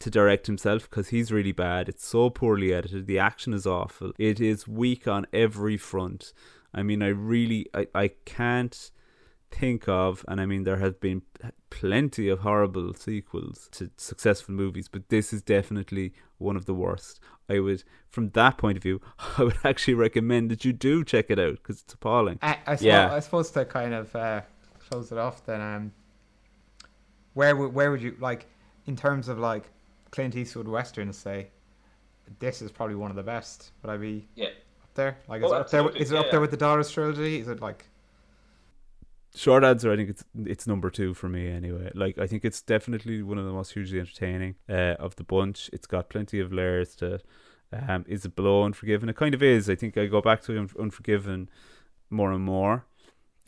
to 0.02 0.10
direct 0.10 0.48
himself 0.48 0.90
because 0.90 1.10
he's 1.10 1.32
really 1.32 1.52
bad. 1.52 1.90
It's 1.90 2.06
so 2.06 2.30
poorly 2.30 2.74
edited. 2.74 3.08
The 3.08 3.20
action 3.20 3.54
is 3.54 3.66
awful. 3.66 4.12
It 4.18 4.40
is 4.40 4.68
weak 4.68 5.08
on 5.08 5.26
every 5.34 5.78
front. 5.78 6.34
I 6.74 6.84
mean, 6.84 7.02
I 7.02 7.08
really, 7.08 7.68
I, 7.74 7.88
I 7.94 8.08
can't 8.26 8.92
think 9.52 9.88
of, 9.88 10.24
and 10.28 10.40
I 10.40 10.46
mean, 10.46 10.64
there 10.64 10.78
have 10.78 11.00
been 11.00 11.22
plenty 11.70 12.30
of 12.30 12.40
horrible 12.40 12.94
sequels 12.94 13.70
to 13.74 13.92
successful 13.98 14.54
movies, 14.54 14.88
but 14.88 15.10
this 15.10 15.34
is 15.34 15.42
definitely 15.42 16.14
one 16.38 16.56
of 16.56 16.66
the 16.66 16.74
worst. 16.74 17.20
I 17.50 17.60
would, 17.60 17.84
from 18.10 18.30
that 18.30 18.58
point 18.58 18.78
of 18.78 18.84
view, 18.84 19.02
I 19.38 19.44
would 19.44 19.58
actually 19.64 19.96
recommend 19.96 20.52
that 20.52 20.64
you 20.64 20.74
do 20.74 21.04
check 21.04 21.30
it 21.30 21.40
out 21.40 21.58
because 21.58 21.82
it's 21.82 21.94
appalling. 21.94 22.40
I, 22.42 22.58
I, 22.66 22.76
suppose, 22.76 22.84
yeah. 22.84 23.14
I 23.14 23.20
suppose 23.20 23.52
to 23.52 23.66
kind 23.66 23.94
of 23.94 24.16
uh, 24.16 24.42
close 24.90 25.12
it 25.12 25.18
off, 25.18 25.46
then, 25.46 25.62
um, 25.62 25.92
where 27.34 27.56
would 27.56 27.74
where 27.74 27.92
would 27.92 28.02
you 28.02 28.16
like 28.20 28.46
in 28.86 28.96
terms 28.96 29.30
of 29.30 29.40
like 29.40 29.70
Clint 30.12 30.36
Eastwood 30.36 30.67
westerns 30.67 31.17
say 31.17 31.47
this 32.39 32.62
is 32.62 32.71
probably 32.71 32.95
one 32.95 33.10
of 33.10 33.15
the 33.15 33.24
best. 33.24 33.71
Would 33.82 33.91
I 33.91 33.97
be 33.97 34.28
yeah 34.36 34.47
up 34.47 34.93
there? 34.93 35.17
Like, 35.28 35.41
is 35.41 35.52
oh, 35.52 35.56
it 35.56 35.60
up 35.62 35.69
there? 35.69 35.89
Is 35.89 36.12
it 36.12 36.17
up 36.17 36.32
there 36.32 36.41
with 36.41 36.52
the 36.52 36.58
Dollars 36.58 36.91
trilogy? 36.91 37.39
Is 37.39 37.47
it 37.47 37.62
like? 37.62 37.86
Short 39.34 39.63
answer, 39.63 39.91
I 39.91 39.95
think 39.95 40.10
it's 40.10 40.26
it's 40.45 40.67
number 40.67 40.89
two 40.89 41.13
for 41.13 41.30
me 41.30 41.47
anyway. 41.47 41.89
Like 41.95 42.17
I 42.17 42.28
think 42.28 42.43
it's 42.43 42.62
definitely 42.62 43.21
one 43.21 43.38
of 43.38 43.45
the 43.45 43.54
most 43.54 43.71
hugely 43.71 44.00
entertaining 44.00 44.56
uh, 44.69 44.95
of 45.00 45.15
the 45.15 45.24
bunch. 45.24 45.69
It's 45.71 45.88
got 45.88 46.10
plenty 46.10 46.39
of 46.39 46.52
layers 46.52 46.95
to. 46.97 47.19
Um, 47.74 48.04
is 48.06 48.26
it 48.26 48.36
below 48.36 48.65
Unforgiven? 48.65 49.08
It 49.08 49.15
kind 49.15 49.34
of 49.34 49.41
is. 49.41 49.69
I 49.69 49.76
think 49.76 49.97
I 49.97 50.08
go 50.08 50.19
back 50.19 50.41
to 50.43 50.67
Unforgiven 50.78 51.50
more 52.10 52.34
and 52.34 52.43
more 52.43 52.86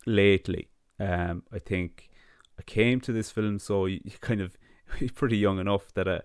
lately. 0.05 0.69
Um, 0.97 1.43
I 1.51 1.59
think 1.59 2.09
I 2.57 2.61
came 2.61 3.01
to 3.01 3.11
this 3.11 3.31
film 3.31 3.59
so 3.59 3.85
you, 3.85 3.99
you 4.05 4.11
kind 4.21 4.39
of 4.39 4.57
pretty 5.15 5.37
young 5.37 5.59
enough 5.59 5.93
that 5.95 6.07
I, 6.07 6.21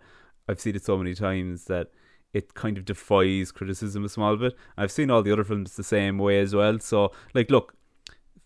I've 0.48 0.60
seen 0.60 0.76
it 0.76 0.84
so 0.84 0.96
many 0.96 1.14
times 1.14 1.64
that 1.64 1.90
it 2.32 2.54
kind 2.54 2.78
of 2.78 2.84
defies 2.84 3.52
criticism 3.52 4.04
a 4.04 4.08
small 4.08 4.36
bit. 4.36 4.54
I've 4.76 4.92
seen 4.92 5.10
all 5.10 5.22
the 5.22 5.32
other 5.32 5.44
films 5.44 5.76
the 5.76 5.84
same 5.84 6.18
way 6.18 6.40
as 6.40 6.54
well. 6.54 6.78
So, 6.80 7.12
like, 7.34 7.50
look, 7.50 7.74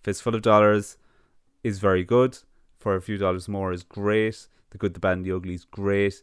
Fistful 0.03 0.35
of 0.35 0.43
Dollars 0.43 0.97
is 1.63 1.79
very 1.79 2.05
good. 2.05 2.39
For 2.79 2.97
a 2.97 3.03
few 3.03 3.17
dollars 3.17 3.49
more 3.49 3.73
is 3.73 3.85
great. 3.85 4.49
The 4.71 4.79
Good, 4.79 4.95
the 4.95 5.01
Bad, 5.01 5.19
and 5.19 5.25
the 5.25 5.33
Ugly 5.33 5.55
is 5.55 5.65
great. 5.65 6.23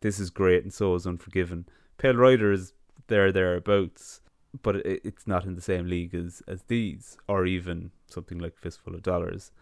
This 0.00 0.20
is 0.20 0.28
great, 0.28 0.62
and 0.64 0.72
so 0.72 0.94
is 0.94 1.06
Unforgiven. 1.06 1.66
Pale 1.96 2.16
Rider 2.16 2.52
is 2.52 2.74
there 3.06 3.32
thereabouts, 3.32 4.20
but 4.62 4.76
it, 4.76 5.00
it's 5.04 5.26
not 5.26 5.44
in 5.44 5.54
the 5.54 5.62
same 5.62 5.86
league 5.86 6.14
as 6.14 6.42
as 6.46 6.62
these, 6.64 7.16
or 7.28 7.46
even 7.46 7.90
something 8.08 8.38
like 8.38 8.58
Fistful 8.58 8.94
of 8.94 9.02
Dollars. 9.02 9.52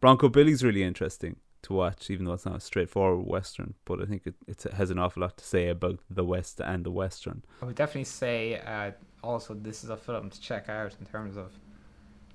Bronco 0.00 0.30
Billy's 0.30 0.64
really 0.64 0.82
interesting. 0.82 1.36
To 1.62 1.72
watch, 1.72 2.10
even 2.10 2.26
though 2.26 2.32
it's 2.32 2.46
not 2.46 2.56
a 2.56 2.60
straightforward 2.60 3.26
western. 3.26 3.74
But 3.84 4.02
I 4.02 4.06
think 4.06 4.26
it, 4.26 4.34
it 4.46 4.62
has 4.72 4.90
an 4.90 4.98
awful 4.98 5.22
lot 5.22 5.36
to 5.38 5.44
say 5.44 5.68
about 5.68 6.00
the 6.08 6.24
West 6.24 6.60
and 6.60 6.84
the 6.84 6.90
western. 6.90 7.42
I 7.62 7.66
would 7.66 7.76
definitely 7.76 8.04
say 8.04 8.60
uh, 8.60 8.92
also 9.22 9.54
this 9.54 9.84
is 9.84 9.90
a 9.90 9.96
film 9.96 10.30
to 10.30 10.40
check 10.40 10.68
out 10.68 10.96
in 11.00 11.06
terms 11.06 11.36
of 11.36 11.52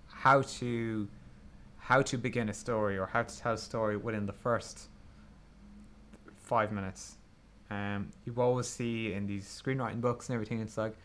how 0.08 0.42
to 0.42 1.08
how 1.78 2.02
to 2.02 2.18
begin 2.18 2.50
a 2.50 2.54
story 2.54 2.98
or 2.98 3.06
how 3.06 3.22
to 3.22 3.38
tell 3.38 3.54
a 3.54 3.58
story 3.58 3.96
within 3.96 4.26
the 4.26 4.34
first 4.34 4.90
five 6.36 6.72
minutes. 6.72 7.18
Um, 7.70 8.10
you 8.26 8.34
always 8.38 8.68
see 8.68 9.14
in 9.14 9.28
these 9.28 9.46
screenwriting 9.46 10.02
books 10.02 10.30
and 10.30 10.34
everything, 10.34 10.62
it's 10.62 10.78
like 10.78 10.96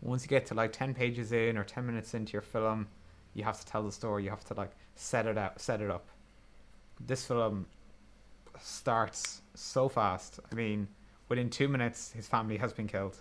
once 0.00 0.22
you 0.22 0.28
get 0.28 0.46
to 0.46 0.54
like 0.54 0.72
ten 0.72 0.94
pages 0.94 1.32
in 1.32 1.56
or 1.56 1.64
ten 1.64 1.86
minutes 1.86 2.14
into 2.14 2.32
your 2.32 2.42
film, 2.42 2.86
you 3.34 3.44
have 3.44 3.58
to 3.58 3.66
tell 3.66 3.82
the 3.82 3.92
story. 3.92 4.24
You 4.24 4.30
have 4.30 4.44
to 4.44 4.54
like 4.54 4.72
set 4.94 5.26
it 5.26 5.38
out, 5.38 5.60
set 5.60 5.80
it 5.80 5.90
up. 5.90 6.06
This 7.00 7.24
film 7.24 7.66
starts 8.60 9.42
so 9.54 9.88
fast. 9.88 10.40
I 10.50 10.54
mean, 10.54 10.88
within 11.28 11.50
two 11.50 11.68
minutes, 11.68 12.12
his 12.12 12.26
family 12.26 12.56
has 12.56 12.72
been 12.72 12.86
killed, 12.86 13.16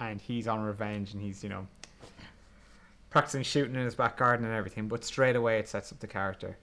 and 0.00 0.20
he's 0.20 0.46
on 0.46 0.60
revenge, 0.60 1.12
and 1.14 1.22
he's 1.22 1.42
you 1.42 1.48
know 1.48 1.66
practicing 3.10 3.42
shooting 3.42 3.74
in 3.74 3.82
his 3.82 3.94
back 3.94 4.16
garden 4.16 4.44
and 4.44 4.54
everything. 4.54 4.88
But 4.88 5.04
straight 5.04 5.36
away, 5.36 5.58
it 5.58 5.68
sets 5.68 5.92
up 5.92 6.00
the 6.00 6.06
character, 6.06 6.56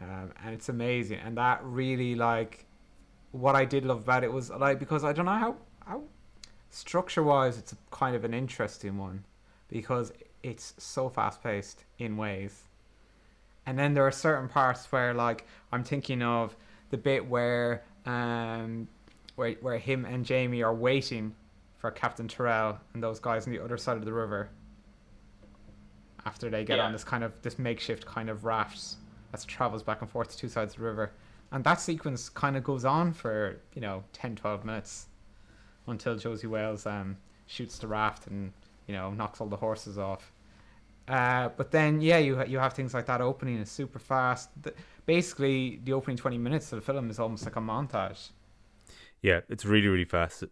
um, 0.00 0.32
and 0.44 0.54
it's 0.54 0.68
amazing. 0.68 1.18
And 1.24 1.36
that 1.36 1.60
really 1.62 2.14
like 2.14 2.64
what 3.32 3.54
I 3.54 3.64
did 3.64 3.84
love 3.84 3.98
about 3.98 4.24
it 4.24 4.32
was 4.32 4.50
like 4.50 4.78
because 4.78 5.04
I 5.04 5.12
don't 5.12 5.26
know 5.26 5.32
how 5.32 5.56
how 5.86 6.02
structure 6.70 7.22
wise, 7.22 7.58
it's 7.58 7.74
kind 7.90 8.16
of 8.16 8.24
an 8.24 8.34
interesting 8.34 8.96
one 8.96 9.24
because 9.68 10.12
it's 10.42 10.74
so 10.78 11.08
fast 11.08 11.42
paced 11.42 11.84
in 11.98 12.16
ways. 12.16 12.62
And 13.70 13.78
then 13.78 13.94
there 13.94 14.04
are 14.04 14.10
certain 14.10 14.48
parts 14.48 14.90
where, 14.90 15.14
like, 15.14 15.46
I'm 15.70 15.84
thinking 15.84 16.22
of 16.22 16.56
the 16.90 16.96
bit 16.98 17.24
where, 17.24 17.84
um, 18.04 18.88
where 19.36 19.52
where 19.60 19.78
him 19.78 20.04
and 20.04 20.24
Jamie 20.24 20.64
are 20.64 20.74
waiting 20.74 21.36
for 21.76 21.92
Captain 21.92 22.26
Terrill 22.26 22.78
and 22.94 23.00
those 23.00 23.20
guys 23.20 23.46
on 23.46 23.52
the 23.52 23.62
other 23.62 23.76
side 23.76 23.96
of 23.96 24.04
the 24.04 24.12
river. 24.12 24.50
After 26.26 26.50
they 26.50 26.64
get 26.64 26.78
Yeah. 26.78 26.86
on 26.86 26.90
this 26.90 27.04
kind 27.04 27.22
of 27.22 27.40
this 27.42 27.60
makeshift 27.60 28.04
kind 28.06 28.28
of 28.28 28.44
raft 28.44 28.96
that 29.30 29.44
travels 29.46 29.84
back 29.84 30.00
and 30.02 30.10
forth 30.10 30.30
to 30.32 30.36
two 30.36 30.48
sides 30.48 30.74
of 30.74 30.80
the 30.80 30.86
river, 30.86 31.12
and 31.52 31.62
that 31.62 31.80
sequence 31.80 32.28
kind 32.28 32.56
of 32.56 32.64
goes 32.64 32.84
on 32.84 33.12
for 33.12 33.60
you 33.74 33.80
know 33.80 34.02
10, 34.14 34.34
12 34.34 34.64
minutes 34.64 35.06
until 35.86 36.16
Josey 36.16 36.48
Wales 36.48 36.86
um, 36.86 37.18
shoots 37.46 37.78
the 37.78 37.86
raft 37.86 38.26
and 38.26 38.52
you 38.88 38.94
know 38.94 39.12
knocks 39.12 39.40
all 39.40 39.46
the 39.46 39.58
horses 39.58 39.96
off. 39.96 40.32
Uh, 41.10 41.48
but 41.56 41.72
then 41.72 42.00
yeah, 42.00 42.18
you 42.18 42.40
you 42.44 42.60
have 42.60 42.72
things 42.72 42.94
like 42.94 43.06
that 43.06 43.20
opening 43.20 43.58
is 43.58 43.68
super 43.68 43.98
fast. 43.98 44.48
The, 44.62 44.72
basically, 45.06 45.80
the 45.82 45.92
opening 45.92 46.16
twenty 46.16 46.38
minutes 46.38 46.72
of 46.72 46.78
the 46.78 46.92
film 46.92 47.10
is 47.10 47.18
almost 47.18 47.44
like 47.44 47.56
a 47.56 47.60
montage. 47.60 48.30
Yeah, 49.20 49.40
it's 49.48 49.64
really 49.64 49.88
really 49.88 50.04
fast, 50.04 50.44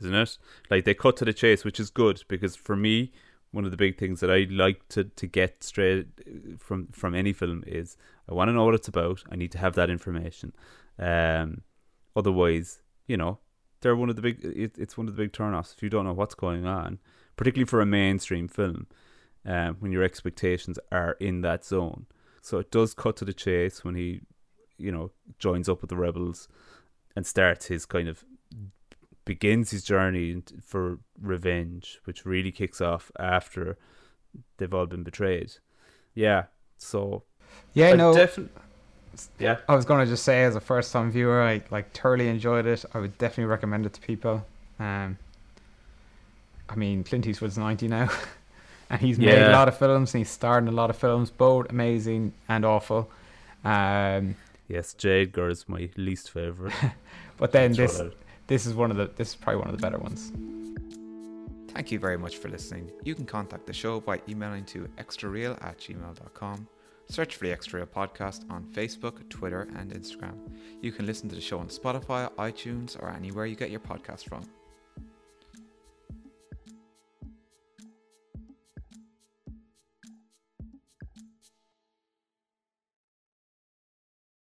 isn't 0.00 0.14
it? 0.14 0.38
Like 0.70 0.86
they 0.86 0.94
cut 0.94 1.18
to 1.18 1.26
the 1.26 1.34
chase, 1.34 1.66
which 1.66 1.78
is 1.78 1.90
good 1.90 2.24
because 2.28 2.56
for 2.56 2.76
me, 2.76 3.12
one 3.50 3.66
of 3.66 3.70
the 3.70 3.76
big 3.76 3.98
things 3.98 4.20
that 4.20 4.30
I 4.30 4.46
like 4.50 4.88
to 4.88 5.04
to 5.04 5.26
get 5.26 5.62
straight 5.62 6.06
uh, 6.26 6.56
from 6.58 6.86
from 6.92 7.14
any 7.14 7.34
film 7.34 7.62
is 7.66 7.98
I 8.26 8.32
want 8.32 8.48
to 8.48 8.54
know 8.54 8.64
what 8.64 8.74
it's 8.74 8.88
about. 8.88 9.22
I 9.30 9.36
need 9.36 9.52
to 9.52 9.58
have 9.58 9.74
that 9.74 9.90
information. 9.90 10.54
Um, 10.98 11.60
otherwise, 12.16 12.80
you 13.06 13.18
know, 13.18 13.40
they're 13.82 13.94
one 13.94 14.08
of 14.08 14.16
the 14.16 14.22
big. 14.22 14.42
It, 14.42 14.78
it's 14.78 14.96
one 14.96 15.08
of 15.08 15.14
the 15.14 15.22
big 15.22 15.32
turnoffs 15.32 15.74
if 15.74 15.82
you 15.82 15.90
don't 15.90 16.06
know 16.06 16.14
what's 16.14 16.34
going 16.34 16.64
on, 16.64 17.00
particularly 17.36 17.68
for 17.68 17.82
a 17.82 17.86
mainstream 17.86 18.48
film. 18.48 18.86
Um, 19.46 19.76
when 19.78 19.92
your 19.92 20.02
expectations 20.02 20.76
are 20.90 21.12
in 21.20 21.42
that 21.42 21.64
zone, 21.64 22.06
so 22.42 22.58
it 22.58 22.70
does 22.72 22.94
cut 22.94 23.16
to 23.18 23.24
the 23.24 23.32
chase 23.32 23.84
when 23.84 23.94
he, 23.94 24.22
you 24.76 24.90
know, 24.90 25.12
joins 25.38 25.68
up 25.68 25.80
with 25.82 25.90
the 25.90 25.96
rebels 25.96 26.48
and 27.14 27.24
starts 27.24 27.66
his 27.66 27.86
kind 27.86 28.08
of 28.08 28.24
begins 29.24 29.70
his 29.70 29.84
journey 29.84 30.42
for 30.62 30.98
revenge, 31.20 32.00
which 32.04 32.24
really 32.24 32.50
kicks 32.50 32.80
off 32.80 33.10
after 33.18 33.76
they've 34.56 34.72
all 34.74 34.86
been 34.86 35.02
betrayed. 35.02 35.52
Yeah, 36.14 36.44
so 36.76 37.22
Yeah, 37.74 37.90
I 37.90 37.96
no, 37.96 38.14
defin- 38.14 38.48
yeah, 39.38 39.58
I 39.68 39.74
was 39.74 39.84
gonna 39.84 40.06
just 40.06 40.24
say 40.24 40.44
as 40.44 40.56
a 40.56 40.60
first 40.60 40.92
time 40.92 41.10
viewer, 41.10 41.42
I 41.42 41.62
like 41.70 41.92
thoroughly 41.92 42.28
enjoyed 42.28 42.66
it. 42.66 42.84
I 42.94 42.98
would 42.98 43.16
definitely 43.18 43.50
recommend 43.50 43.86
it 43.86 43.92
to 43.94 44.00
people. 44.00 44.44
Um, 44.78 45.18
I 46.68 46.74
mean, 46.74 47.04
Clint 47.04 47.26
Eastwood's 47.26 47.58
ninety 47.58 47.88
now, 47.88 48.08
and 48.90 49.00
he's 49.00 49.18
made 49.18 49.38
a 49.38 49.50
lot 49.50 49.68
of 49.68 49.76
films 49.76 50.14
and 50.14 50.20
he's 50.20 50.30
starred 50.30 50.64
in 50.64 50.68
a 50.68 50.72
lot 50.72 50.90
of 50.90 50.96
films, 50.96 51.30
both 51.30 51.70
amazing 51.70 52.32
and 52.48 52.64
awful. 52.64 53.10
Um, 53.64 54.36
yes, 54.68 54.94
J. 54.94 55.22
Edgar 55.22 55.48
is 55.48 55.68
my 55.68 55.88
least 55.96 56.30
favorite. 56.30 56.74
but 57.36 57.52
then 57.52 57.74
Throw 57.74 57.86
this 57.86 58.02
this 58.46 58.66
is 58.66 58.74
one 58.74 58.90
of 58.90 58.96
the 58.96 59.10
this 59.16 59.30
is 59.30 59.36
probably 59.36 59.60
one 59.60 59.68
of 59.68 59.76
the 59.76 59.82
better 59.82 59.98
ones. 59.98 60.32
Thank 61.72 61.92
you 61.92 61.98
very 61.98 62.16
much 62.16 62.38
for 62.38 62.48
listening. 62.48 62.90
You 63.04 63.14
can 63.14 63.26
contact 63.26 63.66
the 63.66 63.72
show 63.72 64.00
by 64.00 64.20
emailing 64.28 64.64
to 64.66 64.88
extrareal 64.98 65.58
at 65.62 65.78
gmail.com. 65.78 66.66
Search 67.08 67.36
for 67.36 67.44
the 67.44 67.52
Extra 67.52 67.80
Real 67.80 67.86
Podcast 67.86 68.50
on 68.50 68.64
Facebook, 68.72 69.28
Twitter, 69.28 69.68
and 69.76 69.92
Instagram. 69.92 70.36
You 70.80 70.90
can 70.90 71.06
listen 71.06 71.28
to 71.28 71.34
the 71.34 71.40
show 71.40 71.58
on 71.58 71.68
Spotify, 71.68 72.32
iTunes, 72.32 73.00
or 73.00 73.10
anywhere 73.10 73.46
you 73.46 73.56
get 73.56 73.70
your 73.70 73.80
podcast 73.80 74.28
from. 74.28 74.42